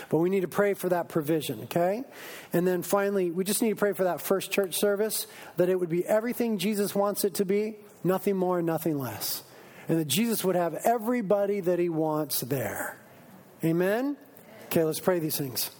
But 0.09 0.19
we 0.19 0.31
need 0.31 0.41
to 0.41 0.49
pray 0.49 0.75
for 0.75 0.89
that 0.89 1.09
provision, 1.09 1.63
okay? 1.65 2.05
And 2.53 2.67
then 2.67 2.83
finally, 2.83 3.31
we 3.31 3.45
just 3.45 3.63
need 3.63 3.71
to 3.71 3.77
pray 3.77 3.93
for 3.93 4.05
that 4.05 4.21
first 4.21 4.51
church 4.51 4.75
service, 4.75 5.27
that 5.57 5.69
it 5.69 5.79
would 5.79 5.91
be 5.91 6.05
everything 6.07 6.59
Jesus 6.59 6.95
wants 6.95 7.25
it 7.25 7.35
to 7.35 7.45
be, 7.45 7.77
nothing 8.05 8.37
more, 8.37 8.63
nothing 8.63 8.99
less 8.99 9.43
and 9.89 10.01
that 10.01 10.09
Jesus 10.09 10.45
would 10.45 10.57
have 10.57 10.75
everybody 10.85 11.61
that 11.61 11.79
he 11.79 11.89
wants 11.89 12.41
there. 12.41 12.99
Amen? 13.65 14.17
Okay, 14.67 14.85
let's 14.85 15.01
pray 15.01 15.19
these 15.19 15.37
things. 15.37 15.71